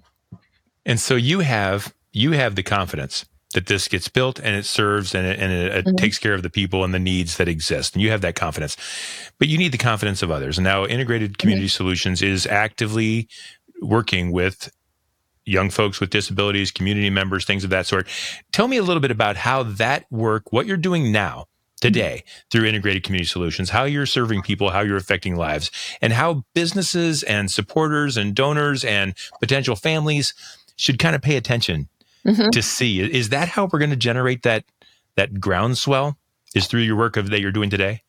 And 0.85 0.99
so 0.99 1.15
you 1.15 1.39
have 1.39 1.93
you 2.13 2.31
have 2.31 2.55
the 2.55 2.63
confidence 2.63 3.25
that 3.53 3.67
this 3.67 3.87
gets 3.87 4.07
built 4.07 4.39
and 4.39 4.55
it 4.55 4.65
serves 4.65 5.13
and 5.13 5.27
it, 5.27 5.39
and 5.39 5.51
it, 5.51 5.85
mm-hmm. 5.85 5.95
takes 5.95 6.17
care 6.17 6.33
of 6.33 6.43
the 6.43 6.49
people 6.49 6.83
and 6.83 6.93
the 6.93 6.99
needs 6.99 7.37
that 7.37 7.47
exist. 7.47 7.93
And 7.93 8.01
you 8.01 8.09
have 8.11 8.21
that 8.21 8.35
confidence, 8.35 8.77
but 9.39 9.47
you 9.47 9.57
need 9.57 9.73
the 9.73 9.77
confidence 9.77 10.23
of 10.23 10.31
others. 10.31 10.57
And 10.57 10.63
now 10.63 10.85
Integrated 10.85 11.37
Community 11.37 11.67
mm-hmm. 11.67 11.83
Solutions 11.83 12.21
is 12.21 12.47
actively 12.47 13.27
working 13.81 14.31
with 14.31 14.71
young 15.45 15.69
folks 15.69 15.99
with 15.99 16.11
disabilities, 16.11 16.71
community 16.71 17.09
members, 17.09 17.45
things 17.45 17.63
of 17.63 17.69
that 17.71 17.87
sort. 17.87 18.07
Tell 18.51 18.67
me 18.67 18.77
a 18.77 18.83
little 18.83 19.01
bit 19.01 19.11
about 19.11 19.35
how 19.37 19.63
that 19.63 20.05
work, 20.09 20.53
what 20.53 20.65
you're 20.65 20.77
doing 20.77 21.11
now 21.11 21.47
today 21.81 22.23
through 22.49 22.65
integrated 22.65 23.03
community 23.03 23.27
solutions, 23.27 23.71
how 23.71 23.83
you're 23.83 24.05
serving 24.05 24.41
people, 24.43 24.69
how 24.69 24.81
you're 24.81 24.97
affecting 24.97 25.35
lives, 25.35 25.71
and 26.01 26.13
how 26.13 26.45
businesses 26.53 27.23
and 27.23 27.51
supporters 27.51 28.15
and 28.15 28.33
donors 28.33 28.85
and 28.85 29.15
potential 29.41 29.75
families 29.75 30.33
should 30.77 30.99
kind 30.99 31.15
of 31.15 31.21
pay 31.21 31.35
attention 31.35 31.89
mm-hmm. 32.25 32.49
to 32.49 32.61
see. 32.61 33.01
Is 33.01 33.29
that 33.29 33.49
how 33.49 33.65
we're 33.65 33.79
going 33.79 33.89
to 33.91 33.95
generate 33.97 34.43
that 34.43 34.63
that 35.15 35.41
groundswell? 35.41 36.17
Is 36.55 36.67
through 36.67 36.81
your 36.81 36.95
work 36.95 37.17
of 37.17 37.29
that 37.29 37.41
you're 37.41 37.51
doing 37.51 37.69
today? 37.69 38.01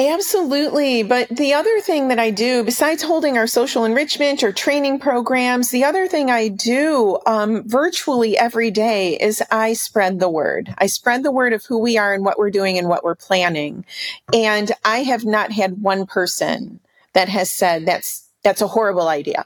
Absolutely. 0.00 1.02
But 1.02 1.28
the 1.28 1.52
other 1.52 1.78
thing 1.80 2.08
that 2.08 2.18
I 2.18 2.30
do, 2.30 2.64
besides 2.64 3.02
holding 3.02 3.36
our 3.36 3.46
social 3.46 3.84
enrichment 3.84 4.42
or 4.42 4.50
training 4.50 4.98
programs, 4.98 5.70
the 5.70 5.84
other 5.84 6.06
thing 6.06 6.30
I 6.30 6.48
do 6.48 7.18
um, 7.26 7.68
virtually 7.68 8.38
every 8.38 8.70
day 8.70 9.18
is 9.18 9.42
I 9.50 9.74
spread 9.74 10.18
the 10.18 10.30
word. 10.30 10.74
I 10.78 10.86
spread 10.86 11.22
the 11.22 11.30
word 11.30 11.52
of 11.52 11.66
who 11.66 11.76
we 11.76 11.98
are 11.98 12.14
and 12.14 12.24
what 12.24 12.38
we're 12.38 12.50
doing 12.50 12.78
and 12.78 12.88
what 12.88 13.04
we're 13.04 13.14
planning. 13.14 13.84
And 14.32 14.72
I 14.86 15.02
have 15.02 15.26
not 15.26 15.52
had 15.52 15.82
one 15.82 16.06
person 16.06 16.80
that 17.12 17.28
has 17.28 17.50
said 17.50 17.84
that's 17.84 18.26
that's 18.42 18.62
a 18.62 18.68
horrible 18.68 19.08
idea. 19.08 19.44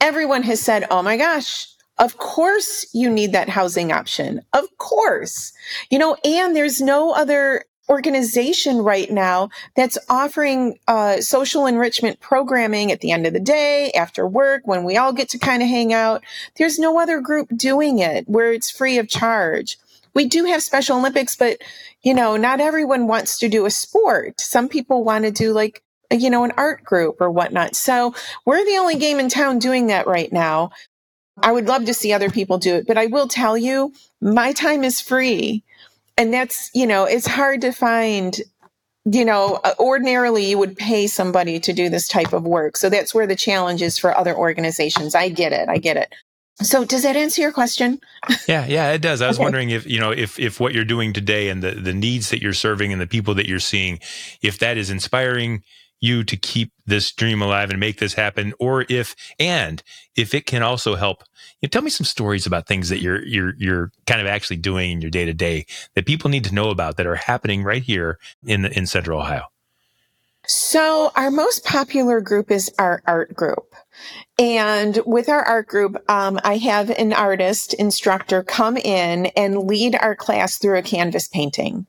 Everyone 0.00 0.42
has 0.44 0.60
said, 0.60 0.86
"Oh 0.90 1.02
my 1.02 1.18
gosh, 1.18 1.66
of 1.98 2.16
course 2.16 2.86
you 2.94 3.10
need 3.10 3.32
that 3.32 3.50
housing 3.50 3.92
option. 3.92 4.40
Of 4.54 4.78
course. 4.78 5.52
You 5.90 5.98
know, 5.98 6.16
and 6.24 6.56
there's 6.56 6.80
no 6.80 7.12
other 7.12 7.66
organization 7.92 8.78
right 8.78 9.10
now 9.10 9.50
that's 9.76 9.98
offering 10.08 10.78
uh, 10.88 11.20
social 11.20 11.66
enrichment 11.66 12.20
programming 12.20 12.90
at 12.90 13.00
the 13.00 13.12
end 13.12 13.26
of 13.26 13.34
the 13.34 13.40
day, 13.40 13.92
after 13.92 14.26
work, 14.26 14.62
when 14.64 14.82
we 14.82 14.96
all 14.96 15.12
get 15.12 15.28
to 15.28 15.38
kind 15.38 15.62
of 15.62 15.68
hang 15.68 15.92
out. 15.92 16.24
There's 16.56 16.78
no 16.78 16.98
other 16.98 17.20
group 17.20 17.48
doing 17.54 17.98
it 17.98 18.26
where 18.26 18.50
it's 18.50 18.70
free 18.70 18.96
of 18.96 19.08
charge. 19.08 19.78
We 20.14 20.24
do 20.26 20.46
have 20.46 20.62
Special 20.62 20.96
Olympics, 20.96 21.36
but 21.36 21.58
you 22.02 22.14
know, 22.14 22.36
not 22.38 22.60
everyone 22.60 23.06
wants 23.06 23.38
to 23.40 23.48
do 23.48 23.66
a 23.66 23.70
sport. 23.70 24.40
Some 24.40 24.68
people 24.68 25.04
want 25.04 25.24
to 25.24 25.30
do 25.30 25.52
like 25.52 25.82
you 26.10 26.28
know, 26.28 26.44
an 26.44 26.52
art 26.58 26.84
group 26.84 27.20
or 27.20 27.30
whatnot. 27.30 27.74
So 27.74 28.14
we're 28.44 28.64
the 28.66 28.76
only 28.76 28.96
game 28.96 29.18
in 29.18 29.30
town 29.30 29.58
doing 29.58 29.86
that 29.86 30.06
right 30.06 30.30
now. 30.30 30.70
I 31.42 31.52
would 31.52 31.66
love 31.66 31.86
to 31.86 31.94
see 31.94 32.12
other 32.12 32.28
people 32.28 32.58
do 32.58 32.74
it, 32.74 32.86
but 32.86 32.98
I 32.98 33.06
will 33.06 33.28
tell 33.28 33.56
you, 33.56 33.94
my 34.20 34.52
time 34.52 34.84
is 34.84 35.00
free 35.00 35.64
and 36.16 36.32
that's 36.32 36.70
you 36.74 36.86
know 36.86 37.04
it's 37.04 37.26
hard 37.26 37.60
to 37.62 37.72
find 37.72 38.40
you 39.04 39.24
know 39.24 39.60
uh, 39.64 39.74
ordinarily 39.78 40.44
you 40.44 40.58
would 40.58 40.76
pay 40.76 41.06
somebody 41.06 41.58
to 41.60 41.72
do 41.72 41.88
this 41.88 42.08
type 42.08 42.32
of 42.32 42.44
work. 42.44 42.76
So 42.76 42.88
that's 42.88 43.14
where 43.14 43.26
the 43.26 43.36
challenge 43.36 43.82
is 43.82 43.98
for 43.98 44.16
other 44.16 44.36
organizations. 44.36 45.14
I 45.14 45.28
get 45.28 45.52
it. 45.52 45.68
I 45.68 45.78
get 45.78 45.96
it. 45.96 46.14
So 46.56 46.84
does 46.84 47.02
that 47.02 47.16
answer 47.16 47.40
your 47.40 47.52
question? 47.52 48.00
Yeah 48.48 48.66
yeah 48.66 48.92
it 48.92 49.02
does. 49.02 49.20
I 49.22 49.28
was 49.28 49.36
okay. 49.36 49.44
wondering 49.44 49.70
if 49.70 49.86
you 49.86 50.00
know 50.00 50.10
if 50.10 50.38
if 50.38 50.60
what 50.60 50.74
you're 50.74 50.84
doing 50.84 51.12
today 51.12 51.48
and 51.48 51.62
the 51.62 51.72
the 51.72 51.94
needs 51.94 52.30
that 52.30 52.42
you're 52.42 52.52
serving 52.52 52.92
and 52.92 53.00
the 53.00 53.06
people 53.06 53.34
that 53.34 53.46
you're 53.46 53.58
seeing 53.58 53.98
if 54.42 54.58
that 54.58 54.76
is 54.76 54.90
inspiring 54.90 55.62
you 56.02 56.24
to 56.24 56.36
keep 56.36 56.72
this 56.84 57.12
dream 57.12 57.40
alive 57.40 57.70
and 57.70 57.80
make 57.80 57.98
this 57.98 58.14
happen 58.14 58.52
or 58.58 58.84
if 58.90 59.16
and 59.38 59.82
if 60.16 60.34
it 60.34 60.44
can 60.44 60.62
also 60.62 60.96
help 60.96 61.22
you 61.60 61.66
know, 61.66 61.70
tell 61.70 61.82
me 61.82 61.90
some 61.90 62.04
stories 62.04 62.44
about 62.44 62.66
things 62.66 62.90
that 62.90 63.00
you're 63.00 63.24
you're 63.24 63.54
you're 63.56 63.92
kind 64.06 64.20
of 64.20 64.26
actually 64.26 64.56
doing 64.56 64.90
in 64.90 65.00
your 65.00 65.10
day 65.10 65.24
to 65.24 65.32
day 65.32 65.64
that 65.94 66.04
people 66.04 66.28
need 66.28 66.44
to 66.44 66.54
know 66.54 66.68
about 66.70 66.96
that 66.96 67.06
are 67.06 67.16
happening 67.16 67.62
right 67.62 67.84
here 67.84 68.18
in 68.44 68.62
the, 68.62 68.76
in 68.76 68.86
central 68.86 69.20
ohio 69.20 69.44
So 70.46 71.12
our 71.14 71.30
most 71.30 71.64
popular 71.64 72.20
group 72.20 72.50
is 72.50 72.70
our 72.78 73.02
art 73.06 73.34
group. 73.34 73.71
And 74.38 74.98
with 75.06 75.28
our 75.28 75.42
art 75.42 75.68
group, 75.68 76.02
um, 76.10 76.40
I 76.42 76.56
have 76.56 76.90
an 76.90 77.12
artist 77.12 77.74
instructor 77.74 78.42
come 78.42 78.76
in 78.76 79.26
and 79.36 79.68
lead 79.68 79.94
our 79.94 80.16
class 80.16 80.58
through 80.58 80.78
a 80.78 80.82
canvas 80.82 81.28
painting. 81.28 81.86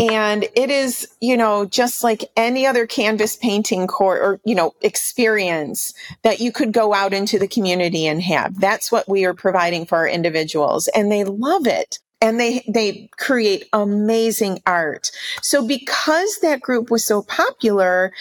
And 0.00 0.48
it 0.56 0.70
is, 0.70 1.06
you 1.20 1.36
know, 1.36 1.66
just 1.66 2.02
like 2.02 2.24
any 2.36 2.66
other 2.66 2.86
canvas 2.86 3.36
painting 3.36 3.86
course 3.86 4.20
or, 4.20 4.40
you 4.44 4.54
know, 4.54 4.74
experience 4.80 5.92
that 6.22 6.40
you 6.40 6.50
could 6.50 6.72
go 6.72 6.94
out 6.94 7.12
into 7.12 7.38
the 7.38 7.46
community 7.46 8.06
and 8.06 8.20
have. 8.22 8.58
That's 8.58 8.90
what 8.90 9.08
we 9.08 9.24
are 9.24 9.34
providing 9.34 9.86
for 9.86 9.98
our 9.98 10.08
individuals. 10.08 10.88
And 10.88 11.12
they 11.12 11.22
love 11.22 11.66
it 11.66 11.98
and 12.24 12.40
they 12.40 12.64
they 12.66 13.08
create 13.18 13.68
amazing 13.72 14.60
art. 14.66 15.10
So 15.42 15.66
because 15.66 16.38
that 16.40 16.60
group 16.60 16.90
was 16.90 17.04
so 17.04 17.22
popular, 17.22 18.12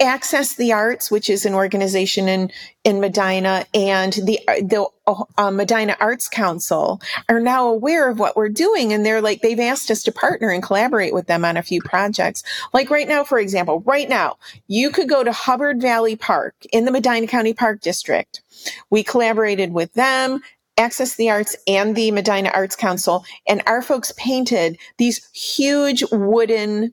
Access 0.00 0.56
the 0.56 0.72
Arts, 0.72 1.08
which 1.08 1.30
is 1.30 1.46
an 1.46 1.54
organization 1.54 2.28
in 2.28 2.50
in 2.82 3.00
Medina, 3.00 3.64
and 3.72 4.12
the 4.12 4.40
the 4.46 4.86
uh, 5.38 5.50
Medina 5.52 5.96
Arts 6.00 6.28
Council 6.28 7.00
are 7.28 7.38
now 7.38 7.68
aware 7.68 8.10
of 8.10 8.18
what 8.18 8.36
we're 8.36 8.48
doing, 8.48 8.92
and 8.92 9.06
they're 9.06 9.22
like 9.22 9.40
they've 9.40 9.60
asked 9.60 9.92
us 9.92 10.02
to 10.02 10.12
partner 10.12 10.50
and 10.50 10.64
collaborate 10.64 11.14
with 11.14 11.28
them 11.28 11.44
on 11.44 11.56
a 11.56 11.62
few 11.62 11.80
projects. 11.80 12.42
Like 12.72 12.90
right 12.90 13.06
now, 13.06 13.22
for 13.22 13.38
example, 13.38 13.82
right 13.86 14.08
now 14.08 14.36
you 14.66 14.90
could 14.90 15.08
go 15.08 15.22
to 15.22 15.30
Hubbard 15.30 15.80
Valley 15.80 16.16
Park 16.16 16.56
in 16.72 16.86
the 16.86 16.92
Medina 16.92 17.28
County 17.28 17.54
Park 17.54 17.80
District. 17.80 18.42
We 18.90 19.04
collaborated 19.04 19.72
with 19.72 19.92
them. 19.94 20.40
Access 20.76 21.14
the 21.14 21.30
Arts 21.30 21.54
and 21.68 21.94
the 21.94 22.10
Medina 22.10 22.50
Arts 22.52 22.74
Council, 22.74 23.24
and 23.46 23.62
our 23.66 23.80
folks 23.80 24.12
painted 24.16 24.76
these 24.98 25.24
huge 25.32 26.02
wooden 26.10 26.92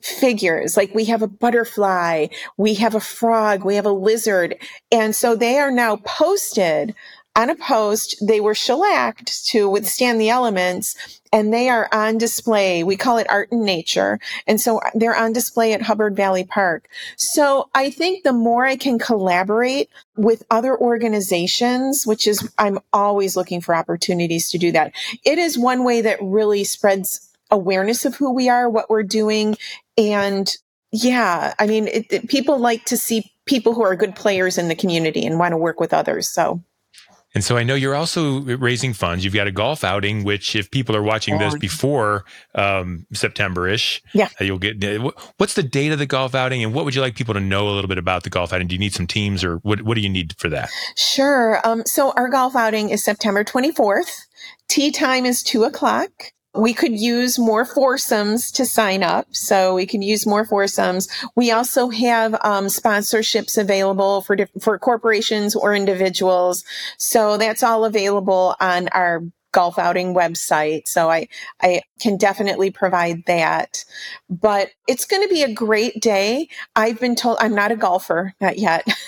figures. 0.00 0.76
Like 0.76 0.94
we 0.94 1.06
have 1.06 1.22
a 1.22 1.28
butterfly, 1.28 2.26
we 2.56 2.74
have 2.74 2.94
a 2.94 3.00
frog, 3.00 3.64
we 3.64 3.76
have 3.76 3.86
a 3.86 3.90
lizard. 3.90 4.56
And 4.92 5.14
so 5.14 5.34
they 5.34 5.58
are 5.58 5.70
now 5.70 5.96
posted 5.96 6.94
on 7.36 7.50
a 7.50 7.54
post. 7.54 8.16
They 8.26 8.40
were 8.40 8.54
shellacked 8.54 9.46
to 9.48 9.68
withstand 9.68 10.20
the 10.20 10.30
elements 10.30 11.20
and 11.32 11.52
they 11.52 11.68
are 11.68 11.88
on 11.92 12.16
display. 12.16 12.82
We 12.82 12.96
call 12.96 13.18
it 13.18 13.28
art 13.28 13.52
and 13.52 13.64
nature. 13.64 14.18
And 14.46 14.58
so 14.58 14.78
uh, 14.78 14.90
they're 14.94 15.16
on 15.16 15.34
display 15.34 15.74
at 15.74 15.82
Hubbard 15.82 16.16
Valley 16.16 16.44
Park. 16.44 16.88
So 17.16 17.68
I 17.74 17.90
think 17.90 18.24
the 18.24 18.32
more 18.32 18.64
I 18.64 18.76
can 18.76 18.98
collaborate 18.98 19.90
with 20.16 20.44
other 20.50 20.78
organizations, 20.78 22.06
which 22.06 22.26
is, 22.26 22.50
I'm 22.56 22.78
always 22.92 23.36
looking 23.36 23.60
for 23.60 23.74
opportunities 23.74 24.48
to 24.50 24.58
do 24.58 24.72
that. 24.72 24.92
It 25.24 25.38
is 25.38 25.58
one 25.58 25.84
way 25.84 26.00
that 26.00 26.18
really 26.22 26.64
spreads 26.64 27.28
awareness 27.50 28.04
of 28.04 28.16
who 28.16 28.32
we 28.32 28.48
are, 28.48 28.68
what 28.68 28.90
we're 28.90 29.02
doing. 29.02 29.56
And 29.96 30.50
yeah, 30.92 31.54
I 31.58 31.66
mean, 31.66 31.88
it, 31.88 32.06
it, 32.10 32.28
people 32.28 32.58
like 32.58 32.84
to 32.86 32.96
see 32.96 33.32
people 33.46 33.74
who 33.74 33.82
are 33.82 33.96
good 33.96 34.14
players 34.14 34.58
in 34.58 34.68
the 34.68 34.74
community 34.74 35.24
and 35.24 35.38
want 35.38 35.52
to 35.52 35.56
work 35.56 35.80
with 35.80 35.92
others. 35.92 36.28
So. 36.28 36.62
And 37.34 37.44
so 37.44 37.58
I 37.58 37.64
know 37.64 37.74
you're 37.74 37.94
also 37.94 38.40
raising 38.40 38.94
funds. 38.94 39.22
You've 39.22 39.34
got 39.34 39.46
a 39.46 39.52
golf 39.52 39.84
outing, 39.84 40.24
which 40.24 40.56
if 40.56 40.70
people 40.70 40.96
are 40.96 41.02
watching 41.02 41.36
this 41.36 41.54
before 41.54 42.24
um, 42.54 43.06
September-ish, 43.12 44.02
yeah, 44.14 44.30
uh, 44.40 44.44
you'll 44.44 44.58
get. 44.58 44.82
Uh, 44.82 45.10
what's 45.36 45.52
the 45.52 45.62
date 45.62 45.92
of 45.92 45.98
the 45.98 46.06
golf 46.06 46.34
outing, 46.34 46.64
and 46.64 46.72
what 46.72 46.86
would 46.86 46.94
you 46.94 47.02
like 47.02 47.14
people 47.14 47.34
to 47.34 47.40
know 47.40 47.68
a 47.68 47.72
little 47.72 47.88
bit 47.88 47.98
about 47.98 48.22
the 48.22 48.30
golf 48.30 48.54
outing? 48.54 48.68
Do 48.68 48.74
you 48.74 48.78
need 48.78 48.94
some 48.94 49.06
teams, 49.06 49.44
or 49.44 49.56
what? 49.56 49.82
What 49.82 49.96
do 49.96 50.00
you 50.00 50.08
need 50.08 50.34
for 50.38 50.48
that? 50.48 50.70
Sure. 50.96 51.60
Um, 51.62 51.82
so 51.84 52.12
our 52.12 52.30
golf 52.30 52.56
outing 52.56 52.88
is 52.88 53.04
September 53.04 53.44
24th. 53.44 54.22
Tee 54.68 54.90
time 54.90 55.26
is 55.26 55.42
two 55.42 55.64
o'clock 55.64 56.32
we 56.56 56.74
could 56.74 56.98
use 56.98 57.38
more 57.38 57.64
foursomes 57.64 58.50
to 58.52 58.64
sign 58.64 59.02
up. 59.02 59.26
So 59.30 59.74
we 59.74 59.86
can 59.86 60.02
use 60.02 60.26
more 60.26 60.44
foursomes. 60.44 61.08
We 61.34 61.50
also 61.50 61.88
have 61.90 62.34
um, 62.42 62.66
sponsorships 62.66 63.58
available 63.58 64.22
for 64.22 64.36
for 64.60 64.78
corporations 64.78 65.54
or 65.54 65.74
individuals. 65.74 66.64
So 66.98 67.36
that's 67.36 67.62
all 67.62 67.84
available 67.84 68.56
on 68.60 68.88
our 68.88 69.22
golf 69.56 69.78
outing 69.78 70.14
website. 70.14 70.86
So 70.86 71.10
I, 71.10 71.28
I 71.62 71.80
can 71.98 72.18
definitely 72.18 72.70
provide 72.70 73.24
that. 73.24 73.86
But 74.28 74.68
it's 74.86 75.06
going 75.06 75.26
to 75.26 75.32
be 75.32 75.42
a 75.42 75.52
great 75.52 76.02
day. 76.02 76.48
I've 76.76 77.00
been 77.00 77.16
told 77.16 77.38
I'm 77.40 77.54
not 77.54 77.72
a 77.72 77.76
golfer, 77.76 78.34
not 78.38 78.58
yet. 78.58 78.86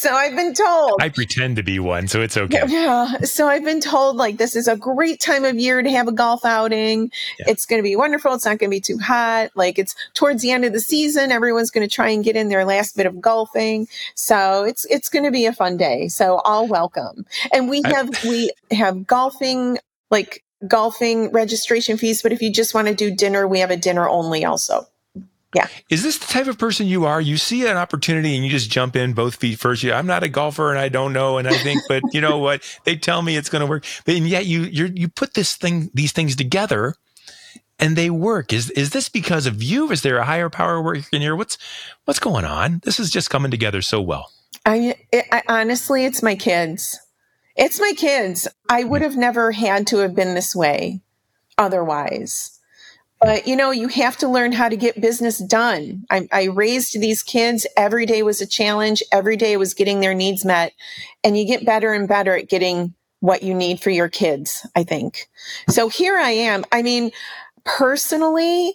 so 0.00 0.14
I've 0.14 0.34
been 0.34 0.54
told. 0.54 0.94
I 1.02 1.10
pretend 1.10 1.56
to 1.56 1.62
be 1.62 1.78
one, 1.78 2.08
so 2.08 2.22
it's 2.22 2.36
okay. 2.36 2.62
Yeah. 2.70 3.18
So 3.20 3.48
I've 3.48 3.64
been 3.64 3.80
told 3.80 4.16
like 4.16 4.38
this 4.38 4.56
is 4.56 4.66
a 4.66 4.76
great 4.76 5.20
time 5.20 5.44
of 5.44 5.58
year 5.58 5.82
to 5.82 5.90
have 5.90 6.08
a 6.08 6.12
golf 6.12 6.44
outing. 6.44 7.10
Yeah. 7.38 7.46
It's 7.48 7.66
going 7.66 7.80
to 7.80 7.82
be 7.82 7.96
wonderful. 7.96 8.32
It's 8.32 8.46
not 8.46 8.58
going 8.58 8.70
to 8.70 8.74
be 8.76 8.80
too 8.80 8.96
hot. 8.96 9.50
Like 9.54 9.78
it's 9.78 9.94
towards 10.14 10.40
the 10.40 10.52
end 10.52 10.64
of 10.64 10.72
the 10.72 10.80
season. 10.80 11.30
Everyone's 11.30 11.70
going 11.70 11.86
to 11.86 11.94
try 11.94 12.08
and 12.08 12.24
get 12.24 12.36
in 12.36 12.48
their 12.48 12.64
last 12.64 12.96
bit 12.96 13.04
of 13.06 13.20
golfing. 13.20 13.88
So 14.14 14.64
it's 14.64 14.86
it's 14.86 15.10
going 15.10 15.24
to 15.24 15.30
be 15.30 15.44
a 15.44 15.52
fun 15.52 15.76
day. 15.76 16.08
So 16.08 16.38
all 16.38 16.66
welcome. 16.66 17.26
And 17.52 17.68
we 17.68 17.82
have 17.82 18.10
I, 18.24 18.28
we 18.28 18.52
have 18.70 19.06
golfing 19.06 19.78
like 20.10 20.42
golfing 20.66 21.30
registration 21.30 21.98
fees, 21.98 22.22
but 22.22 22.32
if 22.32 22.40
you 22.40 22.50
just 22.50 22.74
want 22.74 22.88
to 22.88 22.94
do 22.94 23.14
dinner, 23.14 23.46
we 23.46 23.60
have 23.60 23.70
a 23.70 23.76
dinner 23.76 24.08
only 24.08 24.44
also. 24.44 24.86
Yeah. 25.54 25.66
Is 25.88 26.02
this 26.02 26.18
the 26.18 26.26
type 26.26 26.46
of 26.46 26.58
person 26.58 26.86
you 26.86 27.06
are? 27.06 27.20
You 27.20 27.36
see 27.36 27.66
an 27.66 27.76
opportunity 27.76 28.36
and 28.36 28.44
you 28.44 28.50
just 28.50 28.70
jump 28.70 28.94
in 28.94 29.14
both 29.14 29.36
feet 29.36 29.58
first. 29.58 29.84
I'm 29.84 30.06
not 30.06 30.22
a 30.22 30.28
golfer 30.28 30.70
and 30.70 30.78
I 30.78 30.88
don't 30.88 31.12
know. 31.12 31.38
And 31.38 31.48
I 31.48 31.56
think, 31.58 31.82
but 31.88 32.02
you 32.12 32.20
know 32.20 32.38
what? 32.38 32.62
They 32.84 32.96
tell 32.96 33.22
me 33.22 33.36
it's 33.36 33.48
going 33.48 33.60
to 33.60 33.66
work. 33.66 33.84
But 34.04 34.14
and 34.14 34.28
yet 34.28 34.46
you 34.46 34.62
you 34.62 34.92
you 34.94 35.08
put 35.08 35.34
this 35.34 35.56
thing 35.56 35.90
these 35.92 36.12
things 36.12 36.36
together 36.36 36.94
and 37.80 37.96
they 37.96 38.10
work. 38.10 38.52
Is 38.52 38.70
is 38.70 38.90
this 38.90 39.08
because 39.08 39.46
of 39.46 39.62
you? 39.62 39.90
Is 39.90 40.02
there 40.02 40.18
a 40.18 40.24
higher 40.24 40.50
power 40.50 40.80
working 40.80 41.20
here? 41.20 41.34
What's 41.34 41.58
what's 42.04 42.20
going 42.20 42.44
on? 42.44 42.80
This 42.84 43.00
is 43.00 43.10
just 43.10 43.30
coming 43.30 43.50
together 43.50 43.82
so 43.82 44.00
well. 44.00 44.30
I, 44.66 44.94
it, 45.10 45.26
I 45.32 45.42
honestly, 45.48 46.04
it's 46.04 46.22
my 46.22 46.34
kids. 46.34 46.98
It's 47.56 47.80
my 47.80 47.92
kids. 47.96 48.46
I 48.68 48.84
would 48.84 49.00
hmm. 49.00 49.08
have 49.08 49.16
never 49.16 49.52
had 49.52 49.86
to 49.88 49.98
have 49.98 50.14
been 50.14 50.34
this 50.34 50.54
way 50.54 51.00
otherwise. 51.58 52.59
But 53.20 53.46
you 53.46 53.54
know, 53.54 53.70
you 53.70 53.88
have 53.88 54.16
to 54.18 54.28
learn 54.28 54.52
how 54.52 54.68
to 54.68 54.76
get 54.76 55.00
business 55.00 55.38
done. 55.38 56.06
I, 56.10 56.26
I, 56.32 56.44
raised 56.44 56.98
these 56.98 57.22
kids. 57.22 57.66
Every 57.76 58.06
day 58.06 58.22
was 58.22 58.40
a 58.40 58.46
challenge. 58.46 59.02
Every 59.12 59.36
day 59.36 59.56
was 59.58 59.74
getting 59.74 60.00
their 60.00 60.14
needs 60.14 60.44
met. 60.44 60.72
And 61.22 61.36
you 61.36 61.46
get 61.46 61.66
better 61.66 61.92
and 61.92 62.08
better 62.08 62.34
at 62.34 62.48
getting 62.48 62.94
what 63.20 63.42
you 63.42 63.52
need 63.52 63.80
for 63.80 63.90
your 63.90 64.08
kids, 64.08 64.66
I 64.74 64.84
think. 64.84 65.28
So 65.68 65.90
here 65.90 66.16
I 66.16 66.30
am. 66.30 66.64
I 66.72 66.82
mean, 66.82 67.10
personally, 67.64 68.72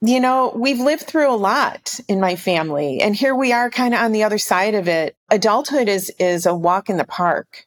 you 0.00 0.20
know, 0.20 0.52
we've 0.54 0.80
lived 0.80 1.02
through 1.02 1.32
a 1.32 1.36
lot 1.36 1.98
in 2.08 2.20
my 2.20 2.36
family 2.36 3.00
and 3.00 3.14
here 3.14 3.34
we 3.34 3.52
are 3.52 3.70
kind 3.70 3.94
of 3.94 4.00
on 4.00 4.12
the 4.12 4.22
other 4.22 4.38
side 4.38 4.74
of 4.74 4.88
it. 4.88 5.16
Adulthood 5.30 5.88
is, 5.88 6.10
is 6.18 6.46
a 6.46 6.54
walk 6.54 6.88
in 6.88 6.96
the 6.96 7.04
park, 7.04 7.66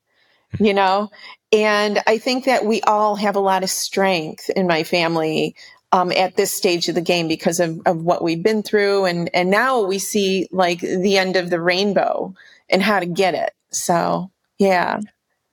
you 0.60 0.68
mm-hmm. 0.68 0.76
know, 0.76 1.12
and 1.56 2.02
I 2.06 2.18
think 2.18 2.46
that 2.46 2.65
we 2.65 2.82
all 2.82 3.15
have 3.15 3.36
a 3.36 3.39
lot 3.39 3.63
of 3.63 3.70
strength 3.70 4.50
in 4.50 4.68
my 4.68 4.84
family 4.84 5.56
um, 5.91 6.12
at 6.12 6.36
this 6.36 6.52
stage 6.52 6.89
of 6.89 6.96
the 6.96 7.02
game 7.02 7.28
because 7.28 7.60
of, 7.60 7.80
of 7.86 8.04
what 8.04 8.22
we've 8.22 8.44
been 8.44 8.63
through. 8.63 9.06
And, 9.06 9.30
and 9.34 9.50
now 9.50 9.82
we 9.82 9.98
see 9.98 10.50
like 10.52 10.82
the 10.82 11.18
end 11.18 11.36
of 11.36 11.50
the 11.50 11.62
rainbow 11.62 12.34
and 12.70 12.82
how 12.82 13.00
to 13.00 13.06
get 13.06 13.34
it. 13.34 13.52
So, 13.70 14.30
yeah. 14.58 15.00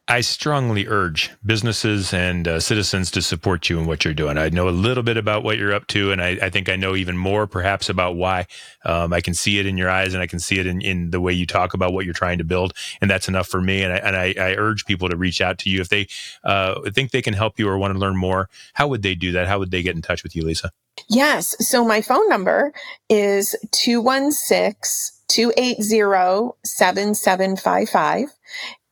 I 0.09 0.21
strongly 0.21 0.89
urge 0.89 1.31
businesses 1.47 2.13
and 2.13 2.49
uh, 2.49 2.59
citizens 2.59 3.09
to 3.13 3.23
support 3.23 3.71
you 3.71 3.79
in 3.79 3.87
what 3.87 4.05
you're 4.05 4.13
doing. 4.13 4.37
I 4.37 4.49
know 4.49 4.69
a 4.69 4.71
little 4.71 5.05
bit 5.05 5.17
about 5.17 5.45
what 5.45 5.59
you're 5.59 5.73
up 5.73 5.87
to, 5.89 6.11
and 6.11 6.21
I, 6.21 6.39
I 6.43 6.51
think 6.51 6.69
I 6.69 6.75
know 6.75 6.97
even 6.97 7.17
more 7.17 7.47
perhaps 7.47 7.89
about 7.89 8.17
why. 8.17 8.47
Um, 8.85 9.13
I 9.13 9.21
can 9.21 9.33
see 9.33 9.61
it 9.61 9.67
in 9.67 9.77
your 9.77 9.89
eyes 9.89 10.13
and 10.13 10.21
I 10.21 10.27
can 10.27 10.41
see 10.41 10.59
it 10.59 10.67
in, 10.67 10.81
in 10.81 11.11
the 11.11 11.21
way 11.21 11.33
you 11.33 11.47
talk 11.47 11.73
about 11.73 11.93
what 11.93 12.05
you're 12.05 12.15
trying 12.15 12.39
to 12.39 12.45
build. 12.45 12.73
And 13.01 13.09
that's 13.09 13.29
enough 13.29 13.47
for 13.47 13.61
me. 13.61 13.83
And 13.85 13.93
I, 13.93 13.97
and 13.97 14.17
I, 14.17 14.35
I 14.37 14.55
urge 14.57 14.87
people 14.87 15.09
to 15.09 15.17
reach 15.17 15.41
out 15.41 15.59
to 15.59 15.71
you. 15.71 15.81
If 15.81 15.89
they 15.89 16.09
uh, 16.43 16.91
think 16.91 17.13
they 17.13 17.23
can 17.23 17.35
help 17.35 17.61
you 17.61 17.69
or 17.69 17.79
want 17.79 17.95
to 17.95 17.99
learn 17.99 18.17
more, 18.17 18.51
how 18.75 18.89
would 18.89 19.03
they 19.03 19.15
do 19.15 19.31
that? 19.33 19.47
How 19.47 19.61
would 19.61 19.71
they 19.71 19.83
get 19.83 19.95
in 19.95 20.03
touch 20.03 20.25
with 20.25 20.35
you, 20.35 20.43
Lisa? 20.43 20.73
Yes. 21.09 21.55
So 21.61 21.85
my 21.85 22.03
phone 22.03 22.29
number 22.29 22.73
is 23.09 23.55
216 23.71 25.22
280 25.33 26.53
7755. 26.65 28.29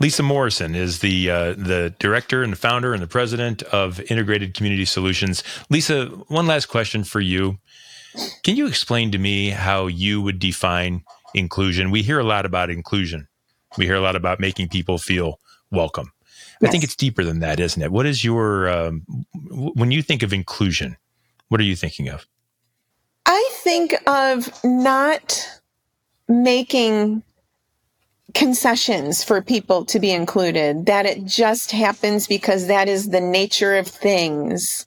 Lisa 0.00 0.22
Morrison 0.22 0.74
is 0.76 1.00
the 1.00 1.30
uh, 1.30 1.54
the 1.54 1.94
director 1.98 2.42
and 2.44 2.52
the 2.52 2.56
founder 2.56 2.92
and 2.92 3.02
the 3.02 3.08
president 3.08 3.62
of 3.64 4.00
Integrated 4.10 4.54
Community 4.54 4.84
Solutions. 4.84 5.42
Lisa, 5.70 6.06
one 6.28 6.46
last 6.46 6.66
question 6.66 7.02
for 7.02 7.20
you. 7.20 7.58
Can 8.44 8.56
you 8.56 8.66
explain 8.66 9.10
to 9.10 9.18
me 9.18 9.50
how 9.50 9.86
you 9.86 10.20
would 10.22 10.38
define 10.38 11.02
inclusion? 11.34 11.90
We 11.90 12.02
hear 12.02 12.20
a 12.20 12.24
lot 12.24 12.46
about 12.46 12.70
inclusion. 12.70 13.26
We 13.76 13.86
hear 13.86 13.96
a 13.96 14.00
lot 14.00 14.14
about 14.14 14.40
making 14.40 14.68
people 14.68 14.98
feel 14.98 15.40
welcome. 15.70 16.12
Yes. 16.60 16.68
I 16.68 16.72
think 16.72 16.84
it's 16.84 16.96
deeper 16.96 17.22
than 17.22 17.40
that, 17.40 17.60
isn't 17.60 17.80
it? 17.80 17.92
What 17.92 18.06
is 18.06 18.24
your 18.24 18.68
um, 18.68 19.02
when 19.50 19.90
you 19.90 20.02
think 20.02 20.22
of 20.22 20.32
inclusion? 20.32 20.96
What 21.48 21.60
are 21.60 21.64
you 21.64 21.76
thinking 21.76 22.08
of? 22.08 22.26
I 23.26 23.50
think 23.62 23.94
of 24.06 24.50
not 24.64 25.46
making 26.28 27.22
concessions 28.34 29.24
for 29.24 29.40
people 29.40 29.84
to 29.86 30.00
be 30.00 30.10
included, 30.10 30.86
that 30.86 31.06
it 31.06 31.24
just 31.24 31.70
happens 31.70 32.26
because 32.26 32.66
that 32.66 32.88
is 32.88 33.08
the 33.08 33.20
nature 33.20 33.76
of 33.76 33.86
things. 33.86 34.86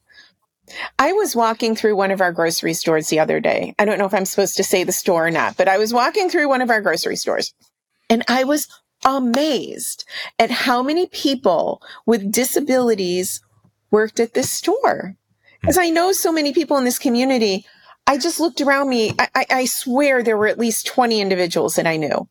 I 0.99 1.11
was 1.13 1.35
walking 1.35 1.75
through 1.75 1.95
one 1.95 2.11
of 2.11 2.21
our 2.21 2.31
grocery 2.31 2.73
stores 2.73 3.09
the 3.09 3.19
other 3.19 3.39
day. 3.39 3.73
I 3.77 3.85
don't 3.85 3.97
know 3.97 4.05
if 4.05 4.13
I'm 4.13 4.25
supposed 4.25 4.57
to 4.57 4.63
say 4.63 4.83
the 4.83 4.91
store 4.91 5.27
or 5.27 5.31
not, 5.31 5.57
but 5.57 5.67
I 5.67 5.77
was 5.77 5.93
walking 5.93 6.29
through 6.29 6.47
one 6.47 6.61
of 6.61 6.69
our 6.69 6.81
grocery 6.81 7.15
stores 7.15 7.53
and 8.09 8.23
I 8.27 8.43
was 8.43 8.67
amazed 9.05 10.05
at 10.39 10.51
how 10.51 10.81
many 10.83 11.07
people 11.07 11.81
with 12.05 12.31
disabilities 12.31 13.41
worked 13.89 14.19
at 14.19 14.33
this 14.33 14.49
store. 14.49 15.15
Because 15.59 15.77
I 15.77 15.89
know 15.89 16.11
so 16.11 16.31
many 16.31 16.53
people 16.53 16.77
in 16.77 16.85
this 16.85 16.99
community, 16.99 17.65
I 18.07 18.17
just 18.17 18.39
looked 18.39 18.61
around 18.61 18.89
me. 18.89 19.13
I, 19.19 19.27
I, 19.35 19.45
I 19.51 19.65
swear 19.65 20.23
there 20.23 20.37
were 20.37 20.47
at 20.47 20.57
least 20.57 20.87
20 20.87 21.21
individuals 21.21 21.75
that 21.75 21.87
I 21.87 21.97
knew 21.97 22.27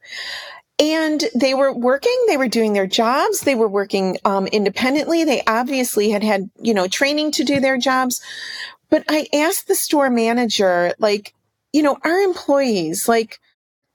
and 0.80 1.24
they 1.35 1.52
were 1.52 1.72
working 1.72 2.16
they 2.26 2.38
were 2.38 2.48
doing 2.48 2.72
their 2.72 2.87
jobs 2.87 3.40
they 3.40 3.54
were 3.54 3.68
working 3.68 4.16
um, 4.24 4.46
independently 4.46 5.22
they 5.22 5.42
obviously 5.46 6.11
had 6.11 6.24
had 6.24 6.50
you 6.61 6.72
know 6.72 6.88
training 6.88 7.30
to 7.30 7.44
do 7.44 7.61
their 7.61 7.76
jobs 7.76 8.20
but 8.88 9.04
i 9.09 9.28
asked 9.33 9.68
the 9.68 9.74
store 9.74 10.11
manager 10.11 10.94
like 10.98 11.35
you 11.72 11.83
know 11.83 11.98
our 12.02 12.18
employees 12.20 13.06
like 13.09 13.38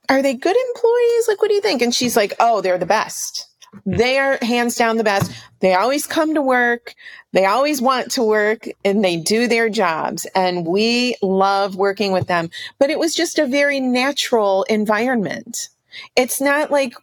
are 0.08 0.22
they 0.22 0.34
good 0.34 0.56
employees? 0.68 1.28
Like 1.28 1.40
what 1.40 1.48
do 1.48 1.54
you 1.54 1.60
think? 1.60 1.82
And 1.82 1.94
she's 1.94 2.16
like 2.16 2.34
oh 2.40 2.60
they're 2.60 2.78
the 2.78 2.86
best. 2.86 3.46
They 3.84 4.18
are 4.18 4.38
hands 4.42 4.76
down 4.76 4.96
the 4.96 5.04
best. 5.04 5.30
They 5.60 5.74
always 5.74 6.06
come 6.06 6.34
to 6.34 6.42
work. 6.42 6.94
They 7.32 7.44
always 7.44 7.82
want 7.82 8.10
to 8.12 8.22
work 8.22 8.66
and 8.84 9.04
they 9.04 9.16
do 9.16 9.48
their 9.48 9.68
jobs. 9.68 10.26
And 10.34 10.66
we 10.66 11.16
love 11.20 11.76
working 11.76 12.12
with 12.12 12.26
them. 12.26 12.50
But 12.78 12.90
it 12.90 12.98
was 12.98 13.14
just 13.14 13.38
a 13.38 13.46
very 13.46 13.80
natural 13.80 14.62
environment. 14.64 15.68
It's 16.14 16.40
not 16.40 16.70
like 16.70 16.94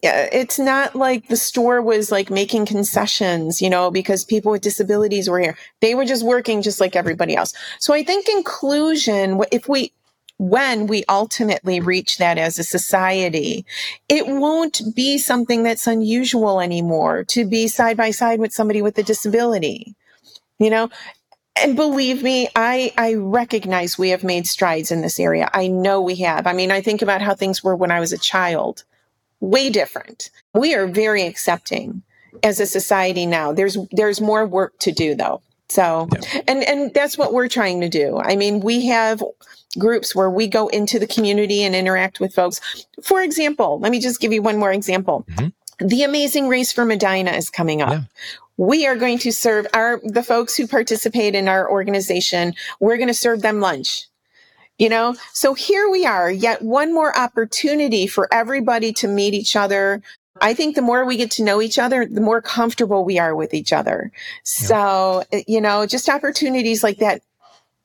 it's 0.00 0.60
not 0.60 0.94
like 0.94 1.26
the 1.26 1.36
store 1.36 1.82
was 1.82 2.12
like 2.12 2.30
making 2.30 2.66
concessions, 2.66 3.60
you 3.60 3.68
know, 3.68 3.90
because 3.90 4.24
people 4.24 4.52
with 4.52 4.62
disabilities 4.62 5.28
were 5.28 5.40
here. 5.40 5.56
They 5.80 5.96
were 5.96 6.04
just 6.04 6.24
working 6.24 6.62
just 6.62 6.80
like 6.80 6.94
everybody 6.94 7.34
else. 7.34 7.52
So 7.80 7.92
I 7.92 8.04
think 8.04 8.28
inclusion, 8.28 9.40
if 9.50 9.68
we, 9.68 9.92
when 10.38 10.86
we 10.86 11.04
ultimately 11.08 11.80
reach 11.80 12.18
that 12.18 12.38
as 12.38 12.58
a 12.58 12.64
society, 12.64 13.66
it 14.08 14.26
won't 14.26 14.80
be 14.94 15.18
something 15.18 15.64
that's 15.64 15.86
unusual 15.86 16.60
anymore 16.60 17.24
to 17.24 17.44
be 17.44 17.66
side 17.66 17.96
by 17.96 18.12
side 18.12 18.38
with 18.38 18.52
somebody 18.52 18.80
with 18.80 18.96
a 18.98 19.02
disability. 19.02 19.94
You 20.58 20.70
know, 20.70 20.90
and 21.62 21.76
believe 21.76 22.22
me, 22.22 22.48
I, 22.54 22.92
I 22.96 23.14
recognize 23.14 23.98
we 23.98 24.10
have 24.10 24.24
made 24.24 24.46
strides 24.46 24.90
in 24.90 25.02
this 25.02 25.18
area. 25.18 25.50
I 25.52 25.68
know 25.68 26.00
we 26.00 26.16
have. 26.16 26.46
I 26.46 26.52
mean, 26.52 26.70
I 26.70 26.80
think 26.80 27.02
about 27.02 27.20
how 27.20 27.34
things 27.34 27.62
were 27.62 27.76
when 27.76 27.90
I 27.90 28.00
was 28.00 28.12
a 28.12 28.18
child. 28.18 28.84
Way 29.40 29.70
different. 29.70 30.30
We 30.54 30.74
are 30.74 30.86
very 30.86 31.24
accepting 31.26 32.02
as 32.42 32.60
a 32.60 32.66
society 32.66 33.26
now. 33.26 33.52
There's 33.52 33.76
there's 33.92 34.20
more 34.20 34.46
work 34.46 34.78
to 34.80 34.92
do 34.92 35.14
though. 35.14 35.42
So 35.68 36.08
yeah. 36.12 36.42
and 36.48 36.64
and 36.64 36.94
that's 36.94 37.18
what 37.18 37.32
we're 37.32 37.48
trying 37.48 37.80
to 37.82 37.88
do. 37.88 38.18
I 38.18 38.36
mean, 38.36 38.60
we 38.60 38.86
have 38.86 39.22
groups 39.78 40.14
where 40.14 40.30
we 40.30 40.46
go 40.46 40.68
into 40.68 40.98
the 40.98 41.06
community 41.06 41.62
and 41.62 41.74
interact 41.74 42.20
with 42.20 42.34
folks. 42.34 42.60
For 43.02 43.22
example, 43.22 43.78
let 43.80 43.92
me 43.92 44.00
just 44.00 44.20
give 44.20 44.32
you 44.32 44.42
one 44.42 44.58
more 44.58 44.72
example. 44.72 45.26
Mm-hmm. 45.30 45.86
The 45.86 46.02
Amazing 46.02 46.48
Race 46.48 46.72
for 46.72 46.84
Medina 46.84 47.32
is 47.32 47.50
coming 47.50 47.82
up. 47.82 47.90
Yeah 47.90 48.00
we 48.58 48.86
are 48.86 48.96
going 48.96 49.18
to 49.18 49.32
serve 49.32 49.66
our 49.72 50.00
the 50.04 50.22
folks 50.22 50.54
who 50.56 50.66
participate 50.66 51.34
in 51.34 51.48
our 51.48 51.70
organization 51.70 52.52
we're 52.80 52.98
going 52.98 53.08
to 53.08 53.14
serve 53.14 53.40
them 53.40 53.60
lunch 53.60 54.06
you 54.76 54.88
know 54.88 55.14
so 55.32 55.54
here 55.54 55.88
we 55.88 56.04
are 56.04 56.30
yet 56.30 56.60
one 56.60 56.92
more 56.92 57.16
opportunity 57.16 58.06
for 58.06 58.28
everybody 58.30 58.92
to 58.92 59.08
meet 59.08 59.32
each 59.32 59.56
other 59.56 60.02
i 60.40 60.54
think 60.54 60.74
the 60.74 60.82
more 60.82 61.04
we 61.04 61.16
get 61.16 61.30
to 61.30 61.44
know 61.44 61.60
each 61.60 61.78
other 61.78 62.06
the 62.06 62.20
more 62.20 62.40
comfortable 62.40 63.04
we 63.04 63.18
are 63.18 63.34
with 63.34 63.54
each 63.54 63.72
other 63.72 64.10
so 64.42 65.24
eh, 65.32 65.42
you 65.46 65.60
know 65.60 65.86
just 65.86 66.08
opportunities 66.08 66.82
like 66.82 66.98
that 66.98 67.22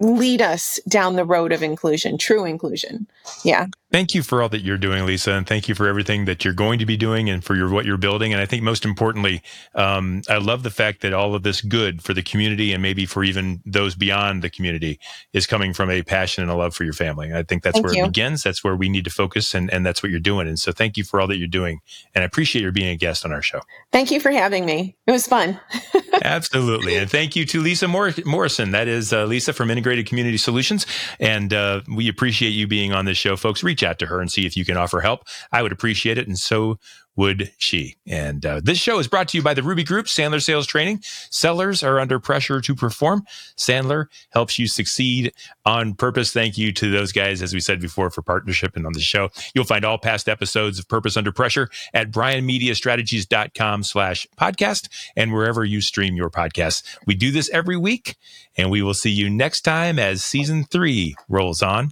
lead 0.04 0.42
us 0.42 0.80
down 0.88 1.16
the 1.16 1.26
road 1.26 1.52
of 1.52 1.64
inclusion, 1.64 2.18
true 2.18 2.46
inclusion. 2.46 3.08
Yeah. 3.44 3.68
Thank 3.94 4.16
you 4.16 4.24
for 4.24 4.42
all 4.42 4.50
that 4.50 4.62
you're 4.62 4.80
doing, 4.80 5.06
Lisa, 5.06 5.34
and 5.34 5.46
thank 5.46 5.70
you 5.70 5.76
for 5.76 5.88
everything 5.88 6.26
that 6.26 6.44
you're 6.44 6.56
going 6.56 6.80
to 6.80 6.86
be 6.86 6.98
doing 6.98 7.30
and 7.30 7.44
for 7.44 7.56
your 7.56 7.70
what 7.70 7.86
you're 7.86 7.96
building. 7.96 8.34
And 8.34 8.42
I 8.42 8.48
think 8.48 8.64
most 8.64 8.86
importantly, 8.86 9.44
um, 9.76 10.24
I 10.28 10.40
love 10.40 10.64
the 10.64 10.72
fact 10.72 11.02
that 11.02 11.14
all 11.14 11.36
of 11.36 11.44
this 11.44 11.62
good 11.62 12.02
for 12.02 12.16
the 12.16 12.24
community 12.24 12.74
and 12.74 12.82
maybe 12.82 13.06
for 13.06 13.24
even 13.24 13.62
those 13.68 13.94
beyond 13.94 14.42
the 14.42 14.50
community 14.50 15.00
is 15.32 15.46
coming 15.46 15.76
from 15.76 15.92
a 15.92 16.02
passion 16.02 16.42
and 16.42 16.50
a 16.50 16.56
love 16.56 16.74
for 16.74 16.86
your 16.86 16.94
family. 16.94 17.32
I 17.36 17.44
think 17.44 17.62
that's 17.62 17.76
thank 17.76 17.86
where 17.86 17.94
you. 17.94 18.04
it 18.06 18.08
begins. 18.08 18.42
That's 18.42 18.64
where 18.64 18.76
we 18.76 18.90
need 18.90 19.04
to 19.04 19.12
focus, 19.12 19.54
and, 19.54 19.72
and 19.72 19.86
that's 19.86 20.02
what 20.02 20.10
you're 20.10 20.20
doing. 20.20 20.48
And 20.48 20.58
so, 20.58 20.72
thank 20.72 20.98
you 20.98 21.04
for 21.04 21.22
all 21.22 21.28
that 21.28 21.38
you're 21.38 21.48
doing, 21.48 21.80
and 22.16 22.24
I 22.24 22.26
appreciate 22.26 22.64
your 22.64 22.72
being 22.72 22.90
a 22.90 22.96
guest 22.96 23.24
on 23.26 23.32
our 23.32 23.44
show. 23.44 23.62
Thank 23.92 24.10
you 24.10 24.20
for 24.20 24.32
having 24.32 24.66
me. 24.66 24.96
It 25.06 25.12
was 25.12 25.28
fun. 25.28 25.60
Absolutely, 26.24 26.96
and 26.96 27.12
thank 27.12 27.36
you 27.36 27.46
to 27.46 27.62
Lisa 27.62 27.88
Morrison. 27.88 28.72
That 28.72 28.88
is 28.88 29.14
uh, 29.14 29.26
Lisa 29.26 29.54
from 29.54 29.70
Integrated 29.70 30.08
Community 30.08 30.38
Solutions, 30.38 30.88
and 31.20 31.54
uh, 31.54 31.82
we 31.88 32.10
appreciate 32.10 32.54
you 32.54 32.66
being 32.66 32.92
on 32.92 33.06
this 33.06 33.20
show, 33.20 33.36
folks. 33.36 33.62
Reach 33.84 33.90
out 33.90 34.00
to 34.00 34.06
her 34.06 34.22
and 34.22 34.32
see 34.32 34.46
if 34.46 34.56
you 34.56 34.64
can 34.64 34.78
offer 34.78 35.02
help. 35.02 35.26
I 35.52 35.62
would 35.62 35.74
appreciate 35.74 36.18
it. 36.18 36.28
And 36.28 36.40
so 36.40 36.80
would 37.16 37.52
she. 37.58 37.96
And 38.08 38.44
uh, 38.46 38.62
this 38.64 38.78
show 38.78 38.98
is 38.98 39.08
brought 39.08 39.28
to 39.30 39.38
you 39.38 39.44
by 39.44 39.54
the 39.54 39.62
Ruby 39.62 39.84
Group, 39.84 40.06
Sandler 40.06 40.42
Sales 40.42 40.66
Training. 40.66 41.02
Sellers 41.04 41.84
are 41.84 42.00
under 42.00 42.18
pressure 42.18 42.62
to 42.62 42.76
perform. 42.76 43.26
Sandler 43.58 44.06
helps 44.32 44.58
you 44.58 44.68
succeed 44.68 45.34
on 45.66 45.94
purpose. 45.96 46.32
Thank 46.32 46.58
you 46.58 46.72
to 46.72 46.90
those 46.90 47.12
guys, 47.12 47.42
as 47.42 47.54
we 47.54 47.60
said 47.60 47.82
before, 47.82 48.10
for 48.10 48.22
partnership 48.22 48.76
and 48.76 48.86
on 48.86 48.94
the 48.94 49.00
show. 49.02 49.30
You'll 49.54 49.66
find 49.66 49.86
all 49.86 49.98
past 49.98 50.28
episodes 50.28 50.80
of 50.80 50.88
Purpose 50.88 51.18
Under 51.18 51.32
Pressure 51.32 51.70
at 51.94 52.10
brianmediastrategies.com 52.10 53.84
slash 53.84 54.26
podcast 54.40 54.88
and 55.16 55.34
wherever 55.34 55.64
you 55.64 55.82
stream 55.82 56.16
your 56.16 56.30
podcasts. 56.30 56.84
We 57.06 57.16
do 57.16 57.32
this 57.32 57.50
every 57.50 57.78
week, 57.78 58.16
and 58.58 58.72
we 58.72 58.82
will 58.82 58.96
see 58.96 59.12
you 59.12 59.30
next 59.30 59.62
time 59.62 60.00
as 60.00 60.24
season 60.24 60.64
three 60.64 61.16
rolls 61.28 61.62
on 61.62 61.92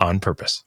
on 0.00 0.20
purpose. 0.20 0.64